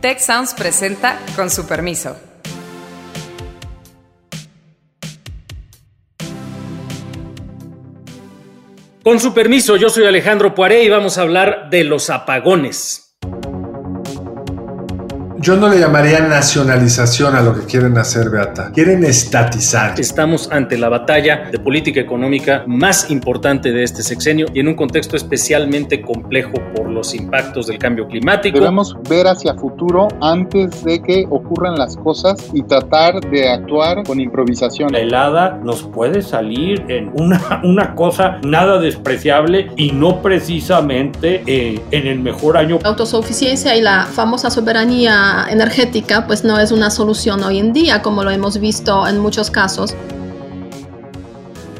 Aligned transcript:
Tech 0.00 0.20
Sounds 0.20 0.54
presenta 0.54 1.18
con 1.34 1.50
su 1.50 1.66
permiso. 1.66 2.16
Con 9.02 9.18
su 9.18 9.34
permiso, 9.34 9.76
yo 9.76 9.90
soy 9.90 10.06
Alejandro 10.06 10.54
Poiré 10.54 10.84
y 10.84 10.88
vamos 10.88 11.18
a 11.18 11.22
hablar 11.22 11.68
de 11.70 11.82
los 11.82 12.10
apagones. 12.10 13.07
Yo 15.48 15.56
no 15.56 15.70
le 15.70 15.80
llamaría 15.80 16.20
nacionalización 16.20 17.34
a 17.34 17.40
lo 17.40 17.54
que 17.54 17.64
quieren 17.64 17.96
hacer, 17.96 18.28
Beata. 18.28 18.70
Quieren 18.70 19.02
estatizar. 19.02 19.98
Estamos 19.98 20.46
ante 20.52 20.76
la 20.76 20.90
batalla 20.90 21.48
de 21.50 21.58
política 21.58 22.00
económica 22.00 22.64
más 22.66 23.10
importante 23.10 23.72
de 23.72 23.82
este 23.82 24.02
sexenio 24.02 24.44
y 24.52 24.60
en 24.60 24.68
un 24.68 24.74
contexto 24.74 25.16
especialmente 25.16 26.02
complejo 26.02 26.52
por 26.76 26.90
los 26.90 27.14
impactos 27.14 27.66
del 27.68 27.78
cambio 27.78 28.06
climático. 28.08 28.58
Debemos 28.58 28.94
ver 29.08 29.26
hacia 29.26 29.54
futuro 29.54 30.08
antes 30.20 30.84
de 30.84 31.02
que 31.02 31.24
ocurran 31.30 31.78
las 31.78 31.96
cosas 31.96 32.50
y 32.52 32.60
tratar 32.64 33.18
de 33.30 33.48
actuar 33.48 34.02
con 34.02 34.20
improvisación. 34.20 34.92
La 34.92 34.98
helada 34.98 35.58
nos 35.64 35.82
puede 35.82 36.20
salir 36.20 36.84
en 36.88 37.10
una, 37.14 37.62
una 37.64 37.94
cosa 37.94 38.38
nada 38.44 38.78
despreciable 38.78 39.70
y 39.76 39.92
no 39.92 40.20
precisamente 40.20 41.42
eh, 41.46 41.80
en 41.90 42.06
el 42.06 42.18
mejor 42.18 42.58
año. 42.58 42.80
Autosuficiencia 42.84 43.74
y 43.74 43.80
la 43.80 44.04
famosa 44.04 44.50
soberanía 44.50 45.37
energética 45.50 46.26
pues 46.26 46.44
no 46.44 46.58
es 46.58 46.72
una 46.72 46.90
solución 46.90 47.42
hoy 47.42 47.58
en 47.58 47.72
día, 47.72 48.02
como 48.02 48.24
lo 48.24 48.30
hemos 48.30 48.58
visto 48.58 49.06
en 49.06 49.18
muchos 49.18 49.50
casos. 49.50 49.94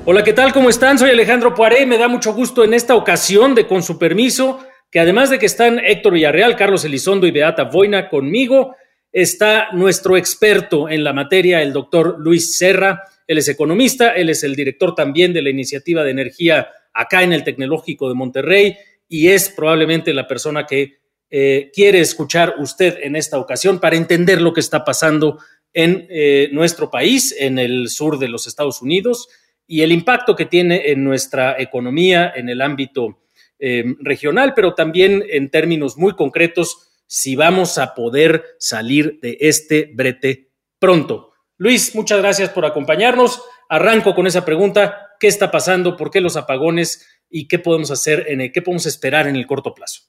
Hola, 0.04 0.24
¿qué 0.24 0.32
tal? 0.32 0.52
¿Cómo 0.52 0.70
están? 0.70 0.98
Soy 0.98 1.10
Alejandro 1.10 1.54
Poiré. 1.54 1.84
Me 1.84 1.98
da 1.98 2.08
mucho 2.08 2.32
gusto 2.32 2.64
en 2.64 2.72
esta 2.74 2.94
ocasión 2.94 3.54
de 3.54 3.66
Con 3.66 3.82
su 3.82 3.98
permiso, 3.98 4.60
que 4.90 5.00
además 5.00 5.30
de 5.30 5.38
que 5.38 5.46
están 5.46 5.78
Héctor 5.78 6.14
Villarreal, 6.14 6.56
Carlos 6.56 6.84
Elizondo 6.84 7.26
y 7.26 7.30
Beata 7.30 7.64
Boina 7.64 8.08
conmigo, 8.08 8.74
está 9.12 9.68
nuestro 9.72 10.16
experto 10.16 10.88
en 10.88 11.04
la 11.04 11.12
materia, 11.12 11.60
el 11.60 11.72
doctor 11.72 12.16
Luis 12.18 12.56
Serra. 12.56 13.02
Él 13.26 13.38
es 13.38 13.48
economista, 13.48 14.14
él 14.14 14.30
es 14.30 14.44
el 14.44 14.56
director 14.56 14.94
también 14.94 15.32
de 15.32 15.42
la 15.42 15.50
iniciativa 15.50 16.02
de 16.04 16.10
energía 16.10 16.68
acá 16.94 17.22
en 17.22 17.32
el 17.32 17.44
Tecnológico 17.44 18.08
de 18.08 18.14
Monterrey 18.14 18.76
y 19.08 19.28
es 19.28 19.48
probablemente 19.50 20.12
la 20.12 20.26
persona 20.26 20.66
que 20.66 20.98
eh, 21.30 21.70
quiere 21.74 22.00
escuchar 22.00 22.54
usted 22.58 22.98
en 23.02 23.16
esta 23.16 23.38
ocasión 23.38 23.78
para 23.80 23.96
entender 23.96 24.40
lo 24.40 24.52
que 24.52 24.60
está 24.60 24.84
pasando 24.84 25.38
en 25.74 26.06
eh, 26.08 26.48
nuestro 26.52 26.90
país, 26.90 27.34
en 27.38 27.58
el 27.58 27.88
sur 27.88 28.18
de 28.18 28.28
los 28.28 28.46
Estados 28.46 28.80
Unidos, 28.80 29.28
y 29.66 29.82
el 29.82 29.92
impacto 29.92 30.34
que 30.34 30.46
tiene 30.46 30.90
en 30.90 31.04
nuestra 31.04 31.60
economía, 31.60 32.32
en 32.34 32.48
el 32.48 32.62
ámbito 32.62 33.20
eh, 33.58 33.84
regional, 34.00 34.54
pero 34.54 34.74
también 34.74 35.22
en 35.28 35.50
términos 35.50 35.96
muy 35.98 36.14
concretos, 36.14 36.90
si 37.06 37.36
vamos 37.36 37.76
a 37.78 37.94
poder 37.94 38.44
salir 38.58 39.18
de 39.20 39.36
este 39.40 39.90
brete 39.94 40.50
pronto. 40.78 41.32
Luis, 41.56 41.94
muchas 41.94 42.18
gracias 42.18 42.50
por 42.50 42.64
acompañarnos. 42.64 43.42
Arranco 43.68 44.14
con 44.14 44.26
esa 44.26 44.44
pregunta. 44.44 45.08
¿Qué 45.18 45.26
está 45.26 45.50
pasando? 45.50 45.96
¿Por 45.96 46.10
qué 46.10 46.20
los 46.20 46.36
apagones? 46.36 47.06
¿Y 47.28 47.48
qué 47.48 47.58
podemos 47.58 47.90
hacer? 47.90 48.26
En 48.28 48.52
¿Qué 48.52 48.62
podemos 48.62 48.86
esperar 48.86 49.26
en 49.26 49.36
el 49.36 49.46
corto 49.46 49.74
plazo? 49.74 50.02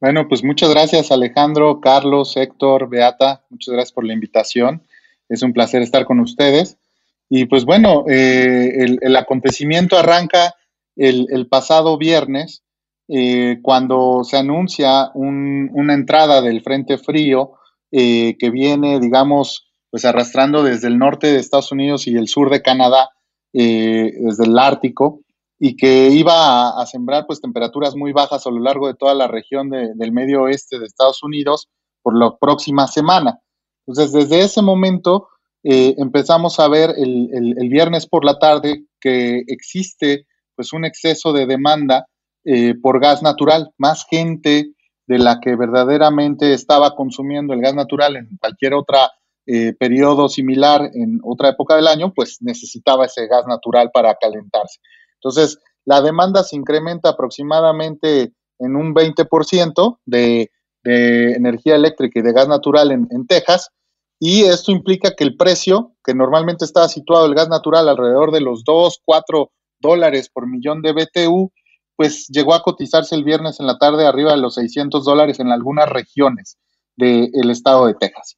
Bueno, 0.00 0.28
pues 0.28 0.44
muchas 0.44 0.70
gracias 0.70 1.10
Alejandro, 1.10 1.80
Carlos, 1.80 2.36
Héctor, 2.36 2.88
Beata, 2.88 3.44
muchas 3.50 3.72
gracias 3.74 3.92
por 3.92 4.04
la 4.04 4.12
invitación. 4.12 4.82
Es 5.28 5.42
un 5.42 5.52
placer 5.52 5.82
estar 5.82 6.04
con 6.04 6.20
ustedes. 6.20 6.78
Y 7.28 7.46
pues 7.46 7.64
bueno, 7.64 8.04
eh, 8.08 8.98
el, 9.00 9.16
acontecimiento 9.16 9.98
arranca 9.98 10.54
el, 10.96 11.46
pasado 11.48 11.98
viernes, 11.98 12.62
eh, 13.08 13.58
cuando 13.60 14.22
se 14.24 14.38
anuncia 14.38 15.10
una 15.14 15.94
entrada 15.94 16.40
del 16.40 16.62
Frente 16.62 16.96
Frío 16.96 17.52
eh, 17.90 18.36
que 18.38 18.50
viene, 18.50 19.00
digamos, 19.00 19.68
pues 19.90 20.04
arrastrando 20.04 20.62
desde 20.62 20.88
el 20.88 20.98
norte 20.98 21.26
de 21.26 21.38
Estados 21.38 21.72
Unidos 21.72 22.06
y 22.06 22.16
el 22.16 22.28
sur 22.28 22.50
de 22.50 22.62
Canadá, 22.62 23.10
desde 23.52 24.44
el 24.44 24.58
Ártico, 24.58 25.22
y 25.58 25.76
que 25.76 26.08
iba 26.10 26.80
a, 26.80 26.86
sembrar 26.86 27.26
pues 27.26 27.40
temperaturas 27.40 27.96
muy 27.96 28.12
bajas 28.12 28.46
a 28.46 28.50
lo 28.50 28.60
largo 28.60 28.86
de 28.86 28.94
toda 28.94 29.14
la 29.14 29.26
región 29.26 29.70
del 29.70 30.12
medio 30.12 30.42
oeste 30.42 30.78
de 30.78 30.86
Estados 30.86 31.22
Unidos 31.22 31.68
por 32.02 32.16
la 32.16 32.36
próxima 32.36 32.86
semana. 32.86 33.40
Entonces, 33.86 34.12
desde 34.12 34.44
ese 34.44 34.62
momento 34.62 35.28
eh, 35.64 35.94
empezamos 35.98 36.60
a 36.60 36.68
ver 36.68 36.94
el, 36.96 37.30
el, 37.32 37.68
viernes 37.68 38.06
por 38.06 38.24
la 38.24 38.38
tarde 38.38 38.84
que 39.00 39.42
existe 39.48 40.26
pues 40.54 40.72
un 40.72 40.84
exceso 40.84 41.32
de 41.32 41.46
demanda 41.46 42.06
eh, 42.44 42.74
por 42.80 43.00
gas 43.00 43.22
natural, 43.22 43.70
más 43.78 44.06
gente 44.08 44.72
de 45.06 45.18
la 45.18 45.40
que 45.40 45.56
verdaderamente 45.56 46.52
estaba 46.52 46.94
consumiendo 46.94 47.54
el 47.54 47.60
gas 47.60 47.74
natural 47.74 48.16
en 48.16 48.36
cualquier 48.38 48.74
otra 48.74 49.10
eh, 49.46 49.72
periodo 49.72 50.28
similar 50.28 50.90
en 50.92 51.20
otra 51.22 51.48
época 51.48 51.74
del 51.74 51.86
año, 51.86 52.12
pues 52.14 52.38
necesitaba 52.42 53.06
ese 53.06 53.26
gas 53.26 53.46
natural 53.46 53.90
para 53.92 54.14
calentarse. 54.14 54.78
Entonces, 55.22 55.58
la 55.84 56.00
demanda 56.00 56.42
se 56.42 56.56
incrementa 56.56 57.10
aproximadamente 57.10 58.32
en 58.58 58.76
un 58.76 58.94
20% 58.94 59.98
de, 60.04 60.50
de 60.82 61.32
energía 61.32 61.76
eléctrica 61.76 62.20
y 62.20 62.22
de 62.22 62.32
gas 62.32 62.48
natural 62.48 62.92
en, 62.92 63.26
Texas, 63.26 63.70
y 64.20 64.42
esto 64.42 64.72
implica 64.72 65.14
que 65.14 65.24
el 65.24 65.36
precio, 65.36 65.92
que 66.04 66.14
normalmente 66.14 66.64
estaba 66.64 66.88
situado 66.88 67.26
el 67.26 67.34
gas 67.34 67.48
natural 67.48 67.88
alrededor 67.88 68.32
de 68.32 68.40
los 68.40 68.64
2, 68.64 69.00
4 69.04 69.50
dólares 69.80 70.28
por 70.28 70.48
millón 70.48 70.82
de 70.82 70.92
BTU, 70.92 71.52
pues 71.94 72.26
llegó 72.28 72.54
a 72.54 72.62
cotizarse 72.62 73.14
el 73.14 73.24
viernes 73.24 73.60
en 73.60 73.66
la 73.66 73.78
tarde 73.78 74.06
arriba 74.06 74.32
de 74.32 74.38
los 74.38 74.54
600 74.54 75.04
dólares 75.04 75.40
en 75.40 75.50
algunas 75.50 75.88
regiones 75.88 76.58
del 76.96 77.50
estado 77.50 77.86
de 77.86 77.94
Texas. 77.94 78.36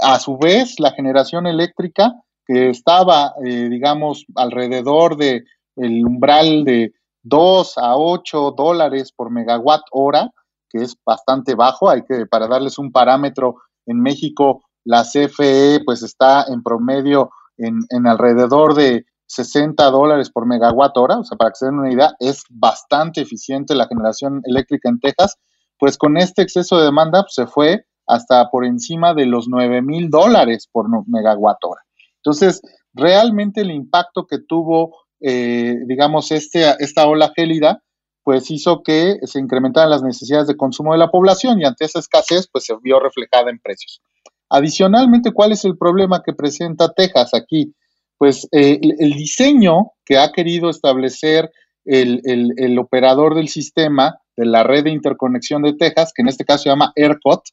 A 0.00 0.20
su 0.20 0.38
vez, 0.38 0.78
la 0.78 0.92
generación 0.92 1.46
eléctrica, 1.46 2.14
que 2.46 2.70
estaba, 2.70 3.34
eh, 3.44 3.68
digamos, 3.68 4.24
alrededor 4.36 5.16
de 5.16 5.44
el 5.78 6.04
umbral 6.04 6.64
de 6.64 6.92
2 7.22 7.78
a 7.78 7.96
8 7.96 8.54
dólares 8.56 9.12
por 9.12 9.30
megawatt 9.30 9.82
hora, 9.92 10.30
que 10.68 10.78
es 10.78 10.96
bastante 11.04 11.54
bajo. 11.54 11.90
Hay 11.90 12.02
que, 12.02 12.26
para 12.26 12.46
darles 12.46 12.78
un 12.78 12.92
parámetro, 12.92 13.56
en 13.86 14.00
México 14.00 14.62
la 14.84 15.02
CFE 15.02 15.80
pues 15.84 16.02
está 16.02 16.44
en 16.48 16.62
promedio 16.62 17.30
en, 17.58 18.06
alrededor 18.06 18.74
de 18.74 19.04
60 19.26 19.90
dólares 19.90 20.30
por 20.30 20.46
megawatt 20.46 20.96
hora, 20.96 21.18
o 21.18 21.24
sea, 21.24 21.36
para 21.36 21.50
que 21.50 21.56
se 21.56 21.66
den 21.66 21.78
una 21.78 21.92
idea, 21.92 22.14
es 22.18 22.44
bastante 22.48 23.20
eficiente 23.20 23.74
la 23.74 23.86
generación 23.86 24.40
eléctrica 24.44 24.88
en 24.88 25.00
Texas, 25.00 25.36
pues 25.78 25.98
con 25.98 26.16
este 26.16 26.42
exceso 26.42 26.78
de 26.78 26.84
demanda 26.84 27.22
pues, 27.22 27.34
se 27.34 27.46
fue 27.46 27.84
hasta 28.06 28.48
por 28.50 28.64
encima 28.64 29.12
de 29.12 29.26
los 29.26 29.48
9 29.48 29.82
mil 29.82 30.08
dólares 30.08 30.68
por 30.72 30.86
megawatt 31.06 31.62
hora. 31.62 31.82
Entonces, 32.16 32.62
realmente 32.94 33.60
el 33.60 33.70
impacto 33.70 34.26
que 34.26 34.38
tuvo 34.38 34.96
eh, 35.20 35.76
digamos, 35.86 36.30
este, 36.32 36.64
esta 36.78 37.06
ola 37.06 37.32
gélida, 37.34 37.82
pues 38.22 38.50
hizo 38.50 38.82
que 38.82 39.16
se 39.22 39.38
incrementaran 39.38 39.90
las 39.90 40.02
necesidades 40.02 40.48
de 40.48 40.56
consumo 40.56 40.92
de 40.92 40.98
la 40.98 41.10
población 41.10 41.60
y 41.60 41.64
ante 41.64 41.86
esa 41.86 41.98
escasez, 41.98 42.48
pues 42.52 42.64
se 42.64 42.74
vio 42.82 43.00
reflejada 43.00 43.50
en 43.50 43.58
precios. 43.58 44.02
Adicionalmente, 44.50 45.32
¿cuál 45.32 45.52
es 45.52 45.64
el 45.64 45.76
problema 45.76 46.22
que 46.24 46.32
presenta 46.32 46.92
Texas 46.92 47.32
aquí? 47.34 47.74
Pues 48.16 48.48
eh, 48.52 48.80
el, 48.82 49.12
diseño 49.12 49.92
que 50.04 50.18
ha 50.18 50.32
querido 50.32 50.70
establecer 50.70 51.50
el, 51.84 52.20
el, 52.24 52.78
operador 52.78 53.34
del 53.34 53.48
sistema 53.48 54.18
de 54.36 54.44
la 54.44 54.62
red 54.62 54.84
de 54.84 54.90
interconexión 54.90 55.62
de 55.62 55.74
Texas, 55.74 56.12
que 56.14 56.22
en 56.22 56.28
este 56.28 56.44
caso 56.44 56.64
se 56.64 56.68
llama 56.68 56.92
ERCOT, 56.96 57.44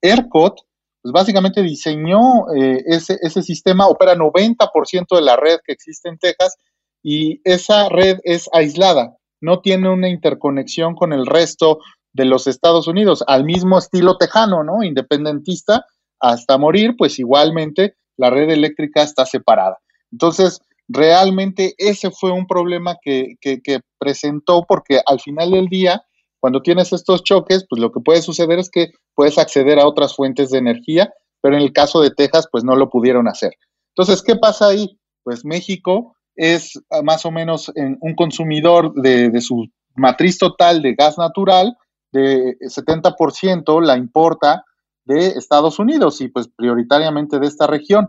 ERCOT, 0.00 0.60
pues 1.02 1.12
básicamente 1.12 1.62
diseñó 1.62 2.52
eh, 2.56 2.82
ese, 2.86 3.18
ese 3.20 3.42
sistema, 3.42 3.86
opera 3.86 4.16
90% 4.16 5.14
de 5.14 5.22
la 5.22 5.36
red 5.36 5.58
que 5.64 5.72
existe 5.72 6.08
en 6.08 6.18
Texas 6.18 6.56
y 7.04 7.42
esa 7.44 7.90
red 7.90 8.18
es 8.24 8.48
aislada, 8.52 9.16
no 9.40 9.60
tiene 9.60 9.90
una 9.90 10.08
interconexión 10.08 10.96
con 10.96 11.12
el 11.12 11.26
resto 11.26 11.78
de 12.14 12.24
los 12.24 12.46
Estados 12.46 12.88
Unidos, 12.88 13.22
al 13.26 13.44
mismo 13.44 13.78
estilo 13.78 14.16
tejano, 14.16 14.64
¿no? 14.64 14.82
Independentista 14.82 15.84
hasta 16.18 16.56
morir, 16.56 16.94
pues 16.96 17.18
igualmente 17.18 17.94
la 18.16 18.30
red 18.30 18.48
eléctrica 18.48 19.02
está 19.02 19.26
separada. 19.26 19.78
Entonces, 20.12 20.60
realmente 20.88 21.74
ese 21.76 22.10
fue 22.10 22.30
un 22.30 22.46
problema 22.46 22.96
que, 23.02 23.34
que, 23.40 23.80
presentó 23.98 24.64
porque 24.66 25.00
al 25.06 25.20
final 25.20 25.50
del 25.50 25.66
día, 25.66 26.02
cuando 26.40 26.62
tienes 26.62 26.92
estos 26.92 27.22
choques, 27.22 27.66
pues 27.68 27.80
lo 27.80 27.92
que 27.92 28.00
puede 28.00 28.22
suceder 28.22 28.58
es 28.58 28.70
que 28.70 28.92
puedes 29.14 29.36
acceder 29.38 29.78
a 29.78 29.86
otras 29.86 30.14
fuentes 30.14 30.50
de 30.50 30.58
energía, 30.58 31.12
pero 31.42 31.56
en 31.56 31.62
el 31.62 31.72
caso 31.72 32.00
de 32.00 32.10
Texas, 32.10 32.48
pues 32.50 32.64
no 32.64 32.76
lo 32.76 32.88
pudieron 32.88 33.28
hacer. 33.28 33.52
Entonces, 33.94 34.22
¿qué 34.22 34.36
pasa 34.36 34.68
ahí? 34.68 34.98
Pues 35.22 35.44
México 35.44 36.13
es 36.36 36.80
ah, 36.90 37.02
más 37.02 37.24
o 37.26 37.30
menos 37.30 37.72
un 37.74 38.14
consumidor 38.14 38.92
de, 38.94 39.40
su 39.40 39.66
matriz 39.94 40.38
total 40.38 40.82
de 40.82 40.94
gas 40.94 41.18
natural, 41.18 41.76
de 42.12 42.56
70% 42.60 43.80
la 43.82 43.96
importa 43.96 44.64
de 45.04 45.28
Estados 45.28 45.78
Unidos 45.78 46.20
y 46.20 46.28
pues 46.28 46.48
prioritariamente 46.48 47.38
de 47.38 47.46
esta 47.46 47.66
región. 47.66 48.08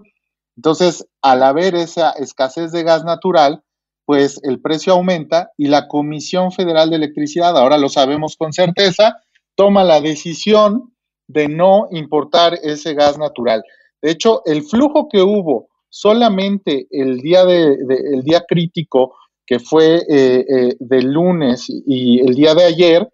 Entonces, 0.56 1.06
al 1.22 1.44
haber 1.44 1.75
esa 1.75 2.12
escasez 2.12 2.72
de 2.72 2.83
gas 2.83 3.04
natural, 3.04 3.63
pues 4.06 4.39
el 4.44 4.62
precio 4.62 4.94
aumenta 4.94 5.51
y 5.57 5.68
la 5.68 5.88
Comisión 5.88 6.51
Federal 6.51 6.89
de 6.89 6.98
Electricidad, 6.98 7.57
ahora 7.57 7.77
lo 7.77 7.89
sabemos 7.89 8.36
con 8.38 8.54
certeza, 8.54 9.18
toma 9.56 9.83
la 9.83 10.00
decisión 10.00 10.94
de 11.27 11.48
no 11.50 11.88
importar 11.92 12.60
ese 12.62 12.94
gas 12.94 13.18
natural. 13.18 13.63
De 14.01 14.12
hecho, 14.12 14.44
el 14.45 14.63
flujo 14.63 15.10
que 15.10 15.22
hubo 15.22 15.69
solamente 15.96 16.88
el 16.92 17.20
día, 17.20 17.46
de, 17.46 17.78
el 18.14 18.22
día 18.22 18.44
crítico, 18.46 19.16
que 19.46 19.60
fue 19.60 20.04
eh, 20.10 20.46
eh, 20.46 20.76
del 20.78 21.14
lunes 21.14 21.68
y 21.70 22.20
el 22.20 22.36
día 22.36 22.54
de 22.54 22.66
ayer, 22.66 23.10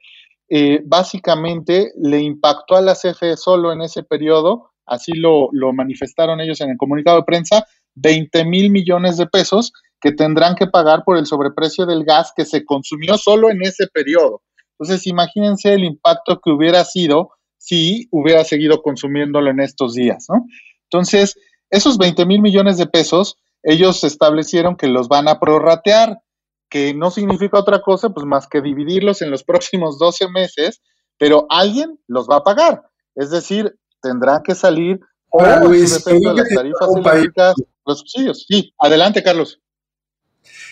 eh, 0.50 0.81
básicamente 0.83 1.92
le 2.01 2.22
impactó 2.22 2.75
a 2.75 2.81
la 2.81 2.95
CFE 2.95 3.38
solo 3.38 3.72
en 3.72 3.81
ese 3.83 4.01
periodo, 4.01 4.72
así 4.88 5.12
lo, 5.13 5.50
lo 5.51 5.72
manifestaron 5.74 6.42
ellos 6.42 6.60
en 6.62 6.72
el 6.72 6.78
comunicado 6.78 7.18
de 7.18 7.24
prensa, 7.24 7.68
20 7.94 8.45
mil 8.45 8.72
millones 8.72 9.18
de 9.18 9.28
pesos 9.28 9.72
que 10.01 10.12
tendrán 10.12 10.56
que 10.56 10.66
pagar 10.66 11.04
por 11.06 11.18
el 11.18 11.28
sobreprecio 11.28 11.86
del 11.86 12.04
gas 12.04 12.33
que 12.36 12.45
se 12.45 12.66
consumió 12.66 13.16
solo 13.16 13.51
en 13.51 13.62
ese 13.62 13.86
periodo. 13.94 14.42
Entonces, 14.80 15.06
imagínense 15.06 15.72
el 15.72 15.83
impacto 15.83 16.42
que 16.44 16.50
hubiera 16.50 16.83
sido 16.83 17.30
si 17.60 18.07
hubiera 18.10 18.44
seguido 18.44 18.81
consumiéndolo 18.81 19.51
en 19.51 19.60
estos 19.60 19.94
días, 19.94 20.25
¿no? 20.30 20.48
Entonces, 20.92 21.38
esos 21.71 21.97
20 21.97 22.25
mil 22.25 22.41
millones 22.41 22.77
de 22.77 22.85
pesos, 22.85 23.38
ellos 23.63 24.03
establecieron 24.03 24.75
que 24.75 24.88
los 24.88 25.07
van 25.07 25.27
a 25.27 25.39
prorratear 25.39 26.19
que 26.71 26.94
no 26.94 27.12
significa 27.12 27.59
otra 27.59 27.81
cosa 27.81 28.09
pues 28.09 28.25
más 28.25 28.47
que 28.47 28.62
dividirlos 28.62 29.21
en 29.21 29.29
los 29.29 29.44
próximos 29.45 30.00
12 30.00 30.29
meses, 30.29 30.81
pero 31.19 31.45
alguien 31.50 32.00
los 32.07 32.27
va 32.27 32.38
a 32.38 32.44
pagar. 32.44 32.83
Es 33.13 33.29
decir, 33.29 33.75
tendrá 34.01 34.41
que 34.44 34.56
salir 34.56 35.00
o 35.29 35.44
Luis, 35.68 36.03
de 36.03 36.19
las 36.19 36.50
tarifas 36.50 36.89
eléctricas, 36.95 37.56
los 37.85 38.00
subsidios. 38.00 38.45
Sí, 38.47 38.73
adelante, 38.79 39.23
Carlos. 39.23 39.62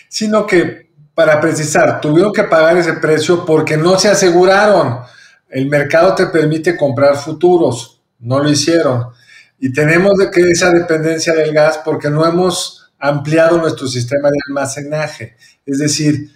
Sino 0.08 0.46
que, 0.46 0.92
para 1.14 1.40
precisar, 1.40 2.00
tuvieron 2.00 2.32
que 2.32 2.44
pagar 2.44 2.76
ese 2.76 2.94
precio 2.94 3.46
porque 3.46 3.76
no 3.76 3.98
se 3.98 4.08
aseguraron. 4.08 5.00
El 5.48 5.66
mercado 5.66 6.14
te 6.14 6.26
permite 6.26 6.76
comprar 6.76 7.16
futuros, 7.16 8.02
no 8.18 8.40
lo 8.40 8.50
hicieron. 8.50 9.06
Y 9.60 9.72
tenemos 9.72 10.16
de 10.16 10.30
que 10.30 10.40
esa 10.50 10.72
dependencia 10.72 11.34
del 11.34 11.52
gas 11.52 11.80
porque 11.84 12.10
no 12.10 12.26
hemos 12.26 12.90
ampliado 12.98 13.58
nuestro 13.58 13.86
sistema 13.86 14.30
de 14.30 14.38
almacenaje. 14.48 15.36
Es 15.64 15.78
decir, 15.78 16.30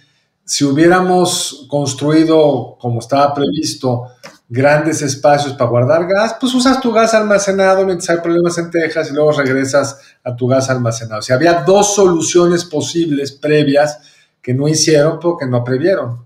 si 0.45 0.63
hubiéramos 0.63 1.65
construido, 1.69 2.77
como 2.79 2.99
estaba 2.99 3.33
previsto, 3.33 4.11
grandes 4.47 5.01
espacios 5.01 5.53
para 5.53 5.69
guardar 5.69 6.07
gas, 6.07 6.35
pues 6.39 6.53
usas 6.53 6.79
tu 6.79 6.91
gas 6.91 7.15
almacenado 7.15 7.83
mientras 7.85 8.09
hay 8.11 8.17
problemas 8.17 8.57
en 8.59 8.69
Texas 8.69 9.09
y 9.09 9.13
luego 9.13 9.31
regresas 9.31 9.99
a 10.23 10.35
tu 10.35 10.47
gas 10.47 10.69
almacenado. 10.69 11.19
O 11.19 11.23
sea, 11.23 11.35
había 11.35 11.63
dos 11.63 11.95
soluciones 11.95 12.63
posibles 12.63 13.31
previas 13.31 13.99
que 14.41 14.53
no 14.53 14.67
hicieron 14.67 15.19
porque 15.19 15.47
no 15.47 15.63
previeron. 15.63 16.23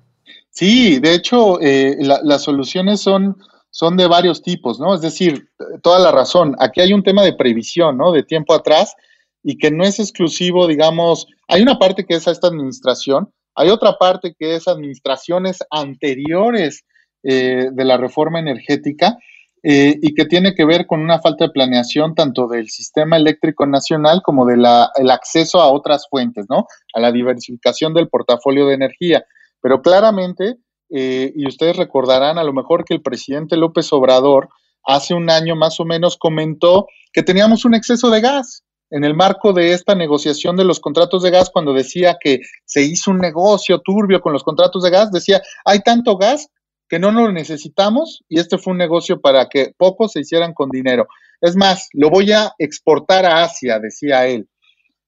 Sí, 0.49 0.99
de 0.99 1.13
hecho, 1.13 1.61
eh, 1.61 1.97
las 1.99 2.41
soluciones 2.41 2.99
son, 2.99 3.37
son 3.71 3.97
de 3.97 4.07
varios 4.07 4.41
tipos, 4.41 4.79
¿no? 4.79 4.95
Es 4.95 5.01
decir, 5.01 5.49
toda 5.81 5.99
la 5.99 6.11
razón. 6.11 6.55
Aquí 6.59 6.81
hay 6.81 6.93
un 6.93 7.03
tema 7.03 7.23
de 7.23 7.33
previsión, 7.33 7.97
¿no? 7.97 8.11
De 8.11 8.23
tiempo 8.23 8.53
atrás 8.53 8.95
y 9.43 9.57
que 9.57 9.71
no 9.71 9.83
es 9.83 9.99
exclusivo, 9.99 10.67
digamos, 10.67 11.27
hay 11.47 11.61
una 11.61 11.79
parte 11.79 12.05
que 12.05 12.15
es 12.15 12.27
a 12.27 12.31
esta 12.31 12.47
administración, 12.47 13.31
hay 13.55 13.69
otra 13.69 13.97
parte 13.97 14.35
que 14.37 14.55
es 14.55 14.67
administraciones 14.67 15.59
anteriores 15.71 16.85
eh, 17.23 17.69
de 17.71 17.85
la 17.85 17.97
reforma 17.97 18.39
energética 18.39 19.17
eh, 19.61 19.97
y 20.01 20.13
que 20.13 20.25
tiene 20.25 20.55
que 20.55 20.63
ver 20.63 20.87
con 20.87 21.01
una 21.01 21.19
falta 21.19 21.45
de 21.45 21.51
planeación 21.51 22.15
tanto 22.15 22.47
del 22.47 22.69
sistema 22.69 23.17
eléctrico 23.17 23.65
nacional 23.65 24.21
como 24.23 24.45
del 24.45 24.65
acceso 24.65 25.59
a 25.59 25.71
otras 25.71 26.07
fuentes, 26.09 26.45
¿no? 26.49 26.65
A 26.93 26.99
la 26.99 27.11
diversificación 27.11 27.93
del 27.93 28.07
portafolio 28.07 28.67
de 28.67 28.75
energía. 28.75 29.25
Pero 29.61 29.81
claramente, 29.81 30.55
eh, 30.89 31.31
y 31.35 31.47
ustedes 31.47 31.77
recordarán 31.77 32.37
a 32.37 32.43
lo 32.43 32.53
mejor 32.53 32.85
que 32.85 32.93
el 32.93 33.01
presidente 33.01 33.57
López 33.57 33.91
Obrador 33.93 34.49
hace 34.83 35.13
un 35.13 35.29
año 35.29 35.55
más 35.55 35.79
o 35.79 35.85
menos 35.85 36.17
comentó 36.17 36.87
que 37.13 37.23
teníamos 37.23 37.65
un 37.65 37.75
exceso 37.75 38.09
de 38.09 38.21
gas 38.21 38.63
en 38.91 39.03
el 39.03 39.15
marco 39.15 39.53
de 39.53 39.73
esta 39.73 39.95
negociación 39.95 40.55
de 40.55 40.63
los 40.63 40.79
contratos 40.79 41.21
de 41.21 41.29
gas, 41.29 41.51
cuando 41.51 41.73
decía 41.73 42.17
que 42.19 42.39
se 42.65 42.81
hizo 42.81 43.11
un 43.11 43.19
negocio 43.19 43.79
turbio 43.81 44.19
con 44.21 44.33
los 44.33 44.43
contratos 44.43 44.83
de 44.83 44.89
gas, 44.89 45.11
decía, 45.11 45.41
hay 45.63 45.81
tanto 45.81 46.17
gas 46.17 46.49
que 46.87 46.97
no 46.97 47.11
lo 47.11 47.31
necesitamos 47.31 48.23
y 48.27 48.39
este 48.39 48.57
fue 48.57 48.71
un 48.71 48.79
negocio 48.79 49.21
para 49.21 49.47
que 49.47 49.73
pocos 49.77 50.13
se 50.13 50.21
hicieran 50.21 50.53
con 50.53 50.69
dinero. 50.69 51.07
Es 51.39 51.55
más, 51.55 51.87
lo 51.93 52.09
voy 52.09 52.31
a 52.31 52.51
exportar 52.57 53.25
a 53.25 53.43
Asia, 53.43 53.79
decía 53.79 54.25
él. 54.25 54.49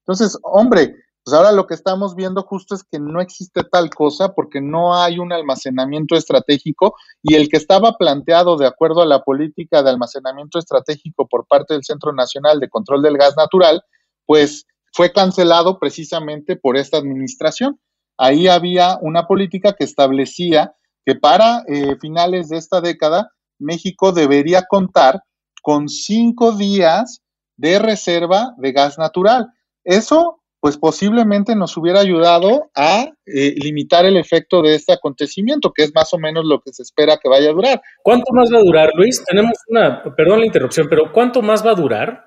Entonces, 0.05 0.37
hombre, 0.43 0.93
pues 1.23 1.35
ahora 1.35 1.51
lo 1.51 1.67
que 1.67 1.75
estamos 1.75 2.15
viendo 2.15 2.41
justo 2.43 2.73
es 2.73 2.83
que 2.83 2.99
no 2.99 3.21
existe 3.21 3.63
tal 3.63 3.91
cosa 3.91 4.33
porque 4.33 4.59
no 4.59 4.95
hay 4.95 5.19
un 5.19 5.31
almacenamiento 5.31 6.15
estratégico 6.15 6.95
y 7.21 7.35
el 7.35 7.47
que 7.47 7.57
estaba 7.57 7.97
planteado 7.97 8.57
de 8.57 8.65
acuerdo 8.65 9.01
a 9.01 9.05
la 9.05 9.23
política 9.23 9.83
de 9.83 9.91
almacenamiento 9.91 10.57
estratégico 10.57 11.27
por 11.27 11.45
parte 11.45 11.75
del 11.75 11.83
Centro 11.83 12.11
Nacional 12.11 12.59
de 12.59 12.69
Control 12.69 13.03
del 13.03 13.17
Gas 13.17 13.35
Natural, 13.37 13.83
pues 14.25 14.65
fue 14.93 15.11
cancelado 15.11 15.79
precisamente 15.79 16.55
por 16.55 16.75
esta 16.75 16.97
administración. 16.97 17.79
Ahí 18.17 18.47
había 18.47 18.97
una 19.01 19.27
política 19.27 19.73
que 19.73 19.83
establecía 19.83 20.73
que 21.05 21.15
para 21.15 21.63
eh, 21.67 21.97
finales 21.99 22.49
de 22.49 22.57
esta 22.57 22.81
década 22.81 23.31
México 23.59 24.11
debería 24.11 24.63
contar 24.67 25.23
con 25.61 25.87
cinco 25.87 26.51
días 26.53 27.21
de 27.57 27.77
reserva 27.77 28.55
de 28.57 28.71
gas 28.71 28.97
natural. 28.97 29.53
Eso 29.83 30.40
pues 30.61 30.77
posiblemente 30.77 31.55
nos 31.55 31.75
hubiera 31.75 31.99
ayudado 31.99 32.69
a 32.75 33.11
eh, 33.25 33.55
limitar 33.57 34.05
el 34.05 34.15
efecto 34.15 34.61
de 34.61 34.75
este 34.75 34.93
acontecimiento, 34.93 35.73
que 35.73 35.83
es 35.83 35.91
más 35.93 36.13
o 36.13 36.19
menos 36.19 36.45
lo 36.45 36.61
que 36.61 36.71
se 36.71 36.83
espera 36.83 37.17
que 37.17 37.27
vaya 37.27 37.49
a 37.49 37.53
durar. 37.53 37.81
¿Cuánto 38.03 38.31
más 38.31 38.53
va 38.53 38.59
a 38.59 38.63
durar, 38.63 38.91
Luis? 38.95 39.23
Tenemos 39.25 39.57
una, 39.67 40.03
perdón 40.15 40.41
la 40.41 40.45
interrupción, 40.45 40.87
pero 40.87 41.11
¿cuánto 41.11 41.41
más 41.41 41.65
va 41.65 41.71
a 41.71 41.75
durar? 41.75 42.25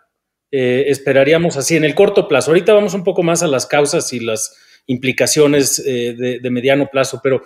Eh, 0.51 0.87
esperaríamos 0.89 1.57
así 1.57 1.77
en 1.77 1.85
el 1.85 1.95
corto 1.95 2.27
plazo. 2.27 2.51
Ahorita 2.51 2.75
vamos 2.75 2.95
un 2.95 3.05
poco 3.05 3.23
más 3.23 3.45
a 3.45 3.47
las 3.47 3.67
causas 3.67 4.13
y 4.13 4.19
las 4.19 4.57
implicaciones 4.87 5.81
eh, 5.87 6.41
de, 6.43 6.51
mediano 6.51 6.89
plazo, 6.91 7.21
pero 7.23 7.41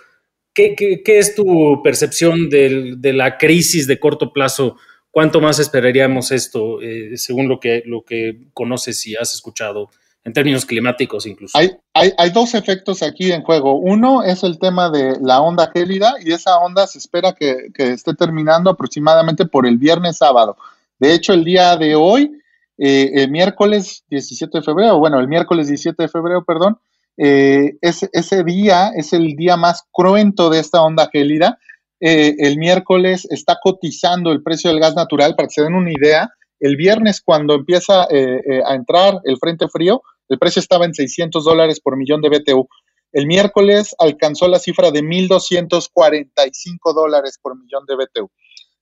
¿qué, 0.54 0.74
es 1.04 1.34
tu 1.34 1.82
percepción 1.84 2.48
de 2.48 3.12
la 3.12 3.36
crisis 3.36 3.86
de 3.86 4.00
corto 4.00 4.32
plazo? 4.32 4.76
¿Cuánto 5.10 5.42
más 5.42 5.58
esperaríamos 5.58 6.32
esto, 6.32 6.78
según 7.14 7.48
lo 7.48 7.60
que, 7.60 7.82
lo 7.84 8.02
que 8.02 8.48
conoces 8.54 9.06
y 9.06 9.16
has 9.16 9.34
escuchado? 9.34 9.90
En 10.24 10.32
términos 10.32 10.66
climáticos 10.66 11.26
incluso. 11.26 11.56
Hay, 11.56 11.70
hay, 11.94 12.30
dos 12.30 12.54
efectos 12.54 13.02
aquí 13.02 13.32
en 13.32 13.42
juego. 13.42 13.74
Uno 13.74 14.22
es 14.22 14.42
el 14.42 14.58
tema 14.58 14.90
de 14.90 15.16
la 15.20 15.40
onda 15.40 15.70
gélida 15.72 16.14
y 16.22 16.32
esa 16.32 16.58
onda 16.58 16.86
se 16.86 16.98
espera 16.98 17.32
que, 17.32 17.70
esté 17.76 18.14
terminando 18.14 18.70
aproximadamente 18.70 19.46
por 19.46 19.66
el 19.66 19.78
viernes 19.78 20.18
sábado. 20.18 20.56
De 20.98 21.14
hecho, 21.14 21.32
el 21.32 21.44
día 21.44 21.76
de 21.76 21.94
hoy, 21.94 22.32
eh, 22.76 23.10
el 23.14 23.30
miércoles 23.30 24.04
17 24.10 24.58
de 24.58 24.64
febrero, 24.64 24.98
bueno, 24.98 25.18
el 25.20 25.28
miércoles 25.28 25.68
17 25.68 26.02
de 26.02 26.08
febrero, 26.08 26.44
perdón, 26.44 26.78
eh, 27.16 27.76
ese, 27.80 28.10
ese, 28.12 28.44
día 28.44 28.92
es 28.94 29.12
el 29.12 29.34
día 29.34 29.56
más 29.56 29.84
cruento 29.90 30.50
de 30.50 30.60
esta 30.60 30.82
onda 30.82 31.08
gélida. 31.10 31.58
Eh, 32.00 32.36
el 32.38 32.58
miércoles 32.58 33.26
está 33.30 33.58
cotizando 33.60 34.30
el 34.30 34.42
precio 34.42 34.70
del 34.70 34.78
gas 34.78 34.94
natural, 34.94 35.34
para 35.34 35.48
que 35.48 35.54
se 35.54 35.62
den 35.62 35.74
una 35.74 35.90
idea, 35.90 36.30
el 36.60 36.76
viernes, 36.76 37.20
cuando 37.20 37.54
empieza 37.54 38.04
eh, 38.04 38.40
eh, 38.44 38.62
a 38.66 38.74
entrar 38.74 39.20
el 39.24 39.38
frente 39.38 39.68
frío, 39.68 40.02
el 40.28 40.38
precio 40.38 40.60
estaba 40.60 40.84
en 40.84 40.94
600 40.94 41.44
dólares 41.44 41.80
por 41.80 41.96
millón 41.96 42.20
de 42.20 42.28
BTU. 42.28 42.68
El 43.12 43.26
miércoles 43.26 43.94
alcanzó 43.98 44.48
la 44.48 44.58
cifra 44.58 44.90
de 44.90 45.02
1.245 45.02 46.94
dólares 46.94 47.38
por 47.40 47.56
millón 47.56 47.84
de 47.86 47.96
BTU. 47.96 48.30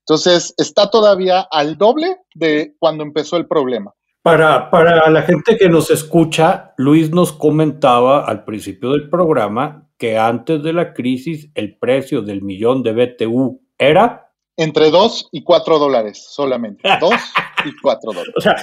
Entonces, 0.01 0.55
está 0.57 0.91
todavía 0.91 1.47
al 1.51 1.77
doble 1.77 2.17
de 2.35 2.75
cuando 2.79 3.05
empezó 3.05 3.37
el 3.37 3.47
problema. 3.47 3.93
Para, 4.23 4.71
para 4.71 5.09
la 5.11 5.23
gente 5.23 5.57
que 5.57 5.69
nos 5.69 5.91
escucha, 5.91 6.75
Luis 6.77 7.11
nos 7.11 7.33
comentaba 7.33 8.25
al 8.25 8.45
principio 8.45 8.91
del 8.91 9.09
programa 9.09 9.89
que 9.99 10.19
antes 10.19 10.63
de 10.63 10.73
la 10.73 10.93
crisis 10.93 11.51
el 11.55 11.79
precio 11.79 12.23
del 12.23 12.43
millón 12.43 12.83
de 12.83 12.93
BTU 12.93 13.61
era 13.79 14.26
entre 14.57 14.91
2 14.91 15.29
y 15.33 15.43
4 15.43 15.79
dólares 15.79 16.27
solamente. 16.29 16.89
2 17.01 17.13
y 17.65 17.77
4 17.83 18.13
dólares. 18.13 18.35
O 18.37 18.41
sea, 18.41 18.57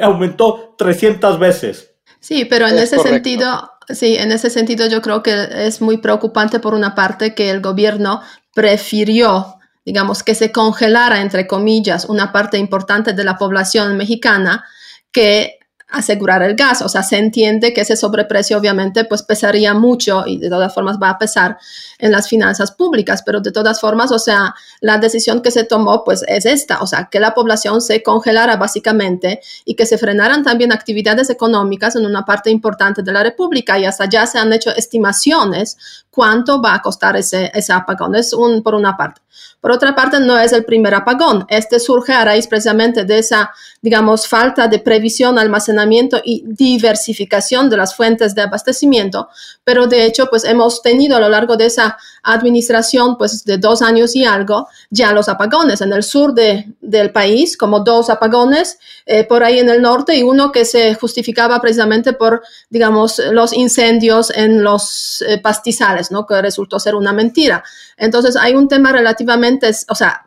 aumentó 0.00 0.74
300 0.76 1.38
veces. 1.38 1.94
Sí, 2.20 2.44
pero 2.44 2.66
en 2.66 2.78
ese 2.78 2.98
sentido, 2.98 3.70
sí, 3.88 4.16
en 4.16 4.32
ese 4.32 4.50
sentido 4.50 4.86
yo 4.88 5.00
creo 5.02 5.22
que 5.22 5.48
es 5.66 5.80
muy 5.80 5.98
preocupante 5.98 6.58
por 6.58 6.74
una 6.74 6.94
parte 6.94 7.34
que 7.34 7.50
el 7.50 7.60
gobierno 7.60 8.22
prefirió, 8.54 9.54
digamos, 9.84 10.24
que 10.24 10.34
se 10.34 10.50
congelara, 10.50 11.20
entre 11.20 11.46
comillas, 11.46 12.06
una 12.06 12.32
parte 12.32 12.58
importante 12.58 13.12
de 13.12 13.24
la 13.24 13.36
población 13.38 13.96
mexicana 13.96 14.64
que 15.12 15.57
asegurar 15.90 16.42
el 16.42 16.54
gas. 16.54 16.82
O 16.82 16.88
sea, 16.88 17.02
se 17.02 17.16
entiende 17.16 17.72
que 17.72 17.80
ese 17.80 17.96
sobreprecio 17.96 18.58
obviamente 18.58 19.04
pues 19.04 19.22
pesaría 19.22 19.74
mucho 19.74 20.24
y 20.26 20.38
de 20.38 20.50
todas 20.50 20.72
formas 20.74 20.98
va 21.02 21.10
a 21.10 21.18
pesar 21.18 21.58
en 21.98 22.12
las 22.12 22.28
finanzas 22.28 22.72
públicas, 22.72 23.22
pero 23.24 23.40
de 23.40 23.50
todas 23.50 23.80
formas, 23.80 24.12
o 24.12 24.18
sea, 24.18 24.54
la 24.80 24.98
decisión 24.98 25.40
que 25.42 25.50
se 25.50 25.64
tomó 25.64 26.04
pues 26.04 26.24
es 26.28 26.46
esta, 26.46 26.80
o 26.80 26.86
sea, 26.86 27.08
que 27.10 27.20
la 27.20 27.34
población 27.34 27.80
se 27.80 28.02
congelara 28.02 28.56
básicamente 28.56 29.40
y 29.64 29.74
que 29.74 29.86
se 29.86 29.98
frenaran 29.98 30.42
también 30.42 30.72
actividades 30.72 31.30
económicas 31.30 31.96
en 31.96 32.04
una 32.04 32.24
parte 32.24 32.50
importante 32.50 33.02
de 33.02 33.12
la 33.12 33.22
República 33.22 33.78
y 33.78 33.84
hasta 33.84 34.08
ya 34.08 34.26
se 34.26 34.38
han 34.38 34.52
hecho 34.52 34.70
estimaciones 34.74 36.04
cuánto 36.18 36.60
va 36.60 36.74
a 36.74 36.82
costar 36.82 37.16
ese, 37.16 37.52
ese 37.54 37.72
apagón. 37.72 38.16
Es 38.16 38.32
un, 38.32 38.60
por 38.60 38.74
una 38.74 38.96
parte. 38.96 39.20
Por 39.60 39.72
otra 39.72 39.94
parte, 39.94 40.20
no 40.20 40.38
es 40.38 40.52
el 40.52 40.64
primer 40.64 40.94
apagón. 40.94 41.44
Este 41.48 41.80
surge 41.80 42.12
a 42.12 42.24
raíz 42.24 42.46
precisamente 42.46 43.04
de 43.04 43.18
esa, 43.18 43.50
digamos, 43.82 44.28
falta 44.28 44.68
de 44.68 44.78
previsión, 44.78 45.36
almacenamiento 45.36 46.20
y 46.24 46.44
diversificación 46.46 47.68
de 47.68 47.76
las 47.76 47.94
fuentes 47.94 48.34
de 48.36 48.42
abastecimiento. 48.42 49.28
Pero 49.64 49.88
de 49.88 50.04
hecho, 50.04 50.26
pues 50.26 50.44
hemos 50.44 50.80
tenido 50.80 51.16
a 51.16 51.20
lo 51.20 51.28
largo 51.28 51.56
de 51.56 51.66
esa 51.66 51.98
administración, 52.22 53.16
pues 53.18 53.44
de 53.44 53.58
dos 53.58 53.82
años 53.82 54.14
y 54.14 54.24
algo, 54.24 54.68
ya 54.90 55.12
los 55.12 55.28
apagones 55.28 55.80
en 55.80 55.92
el 55.92 56.04
sur 56.04 56.34
de, 56.34 56.72
del 56.80 57.10
país, 57.10 57.56
como 57.56 57.80
dos 57.80 58.10
apagones, 58.10 58.78
eh, 59.06 59.24
por 59.24 59.42
ahí 59.42 59.58
en 59.58 59.70
el 59.70 59.82
norte 59.82 60.16
y 60.16 60.22
uno 60.22 60.52
que 60.52 60.64
se 60.64 60.94
justificaba 60.94 61.60
precisamente 61.60 62.12
por, 62.12 62.42
digamos, 62.70 63.18
los 63.32 63.52
incendios 63.52 64.30
en 64.30 64.62
los 64.62 65.22
eh, 65.26 65.38
pastizales, 65.38 66.07
¿no? 66.10 66.26
Que 66.26 66.40
resultó 66.42 66.78
ser 66.78 66.94
una 66.94 67.12
mentira. 67.12 67.62
Entonces, 67.96 68.36
hay 68.36 68.54
un 68.54 68.68
tema 68.68 68.92
relativamente, 68.92 69.70
o 69.88 69.94
sea, 69.94 70.26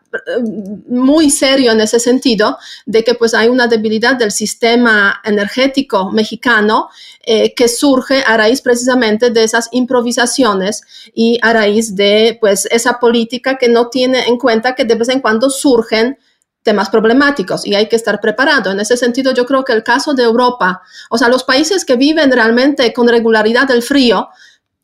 muy 0.87 1.29
serio 1.29 1.71
en 1.71 1.81
ese 1.81 1.99
sentido, 1.99 2.57
de 2.85 3.03
que 3.03 3.15
pues 3.15 3.33
hay 3.33 3.47
una 3.47 3.67
debilidad 3.67 4.15
del 4.15 4.31
sistema 4.31 5.21
energético 5.23 6.11
mexicano 6.11 6.89
eh, 7.25 7.53
que 7.55 7.67
surge 7.67 8.23
a 8.25 8.37
raíz 8.37 8.61
precisamente 8.61 9.29
de 9.29 9.43
esas 9.43 9.69
improvisaciones 9.71 10.81
y 11.13 11.39
a 11.41 11.53
raíz 11.53 11.95
de 11.95 12.37
pues 12.41 12.67
esa 12.71 12.99
política 12.99 13.57
que 13.57 13.69
no 13.69 13.89
tiene 13.89 14.27
en 14.27 14.37
cuenta 14.37 14.75
que 14.75 14.85
de 14.85 14.95
vez 14.95 15.09
en 15.09 15.21
cuando 15.21 15.49
surgen 15.49 16.17
temas 16.63 16.89
problemáticos 16.89 17.65
y 17.65 17.73
hay 17.73 17.87
que 17.87 17.95
estar 17.95 18.19
preparado. 18.21 18.71
En 18.71 18.79
ese 18.79 18.95
sentido, 18.95 19.33
yo 19.33 19.45
creo 19.45 19.63
que 19.63 19.73
el 19.73 19.83
caso 19.83 20.13
de 20.13 20.23
Europa, 20.23 20.81
o 21.09 21.17
sea, 21.17 21.27
los 21.27 21.43
países 21.43 21.85
que 21.85 21.95
viven 21.95 22.31
realmente 22.31 22.93
con 22.93 23.07
regularidad 23.07 23.67
del 23.67 23.81
frío, 23.81 24.29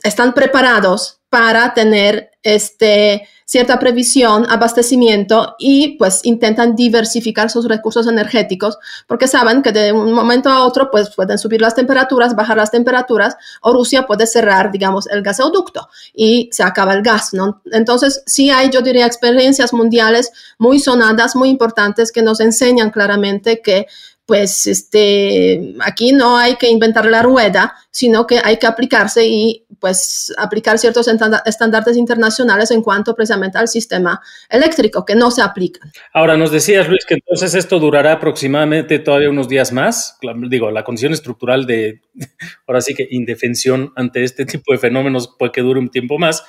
están 0.04 0.34
preparados 0.34 1.20
para 1.30 1.74
tener 1.74 2.32
este, 2.42 3.27
cierta 3.46 3.80
previsión, 3.80 4.46
abastecimiento 4.50 5.56
y 5.58 5.98
pues 5.98 6.22
intentan 6.24 6.75
diversificar 6.75 7.50
sus 7.50 7.68
recursos 7.68 8.08
energéticos 8.08 8.77
porque 9.08 9.27
saben 9.27 9.62
que 9.62 9.72
de 9.72 9.92
un 9.92 10.13
momento 10.13 10.50
a 10.50 10.66
otro 10.66 10.89
pues 10.89 11.13
pueden 11.16 11.38
subir 11.38 11.62
las 11.62 11.75
temperaturas, 11.75 12.36
bajar 12.36 12.58
las 12.58 12.72
temperaturas 12.72 13.36
o 13.62 13.74
Rusia 13.74 14.06
puede 14.06 14.27
cerrar, 14.27 14.72
digamos, 14.72 15.08
el 15.08 15.22
gasoducto 15.22 15.89
y 16.13 16.50
se 16.51 16.63
acaba 16.63 16.94
el 16.94 17.01
gas, 17.01 17.34
¿no? 17.34 17.62
Entonces 17.72 18.24
sí 18.25 18.50
hay, 18.50 18.70
yo 18.70 18.82
diría, 18.82 19.06
experiencias 19.06 19.74
mundiales 19.74 20.32
muy 20.58 20.80
sonadas, 20.80 21.36
muy 21.36 21.50
importantes 21.50 22.12
que 22.12 22.22
nos 22.22 22.39
enseñan 22.39 22.89
claramente 22.89 23.62
que 23.62 23.88
pues 24.27 24.67
este, 24.67 25.74
aquí 25.79 26.12
no 26.12 26.38
hay 26.38 26.57
que 26.57 26.69
inventar 26.69 27.05
la 27.05 27.24
rueda, 27.24 27.74
sino 27.91 28.27
que 28.27 28.41
hay 28.43 28.57
que 28.57 28.67
aplicarse 28.67 29.25
y 29.25 29.65
pues 29.79 30.34
aplicar 30.38 30.77
ciertos 30.77 31.07
estándares 31.46 31.96
internacionales 31.96 32.72
en 32.72 32.81
cuanto 32.81 33.15
precisamente 33.15 33.57
al 33.57 33.69
sistema 33.69 34.22
eléctrico 34.50 35.05
que 35.05 35.15
no 35.15 35.31
se 35.31 35.41
aplican. 35.41 35.93
Ahora, 36.13 36.36
nos 36.36 36.51
decías, 36.51 36.89
Luis, 36.89 37.05
que 37.07 37.13
entonces 37.13 37.53
esto 37.53 37.79
durará 37.79 38.12
aproximadamente 38.12 39.00
todavía 39.00 39.29
unos 39.29 39.48
días 39.48 39.72
más. 39.72 40.17
Digo, 40.50 40.72
la 40.72 40.84
condición 40.84 41.13
estructural 41.13 41.65
de, 41.65 42.01
ahora 42.67 42.81
sí 42.81 42.93
que 42.96 43.07
indefensión 43.10 43.93
ante 43.96 44.25
este 44.25 44.46
tipo 44.46 44.74
de 44.74 44.77
fenómenos 44.77 45.34
puede 45.39 45.53
que 45.53 45.62
dure 45.62 45.79
un 45.79 45.89
tiempo 45.89 46.19
más, 46.19 46.43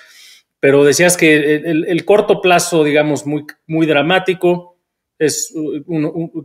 pero 0.58 0.82
decías 0.82 1.16
que 1.16 1.54
el, 1.64 2.04
corto 2.04 2.40
plazo, 2.40 2.82
digamos, 2.82 3.24
muy, 3.24 3.44
muy 3.68 3.86
dramático, 3.86 4.77
es 5.18 5.52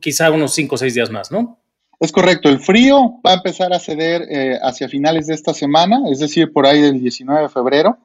quizá 0.01 0.31
unos 0.31 0.53
cinco 0.53 0.75
o 0.75 0.77
seis 0.77 0.93
días 0.93 1.09
más, 1.09 1.31
¿no? 1.31 1.59
Es 1.99 2.11
correcto, 2.11 2.49
el 2.49 2.59
frío 2.59 3.21
va 3.25 3.31
a 3.31 3.35
empezar 3.35 3.71
a 3.71 3.79
ceder 3.79 4.23
eh, 4.29 4.59
hacia 4.61 4.89
finales 4.89 5.27
de 5.27 5.35
esta 5.35 5.53
semana, 5.53 6.01
es 6.11 6.19
decir, 6.19 6.51
por 6.51 6.65
ahí 6.65 6.81
del 6.81 6.99
19 6.99 7.43
de 7.43 7.49
febrero, 7.49 7.97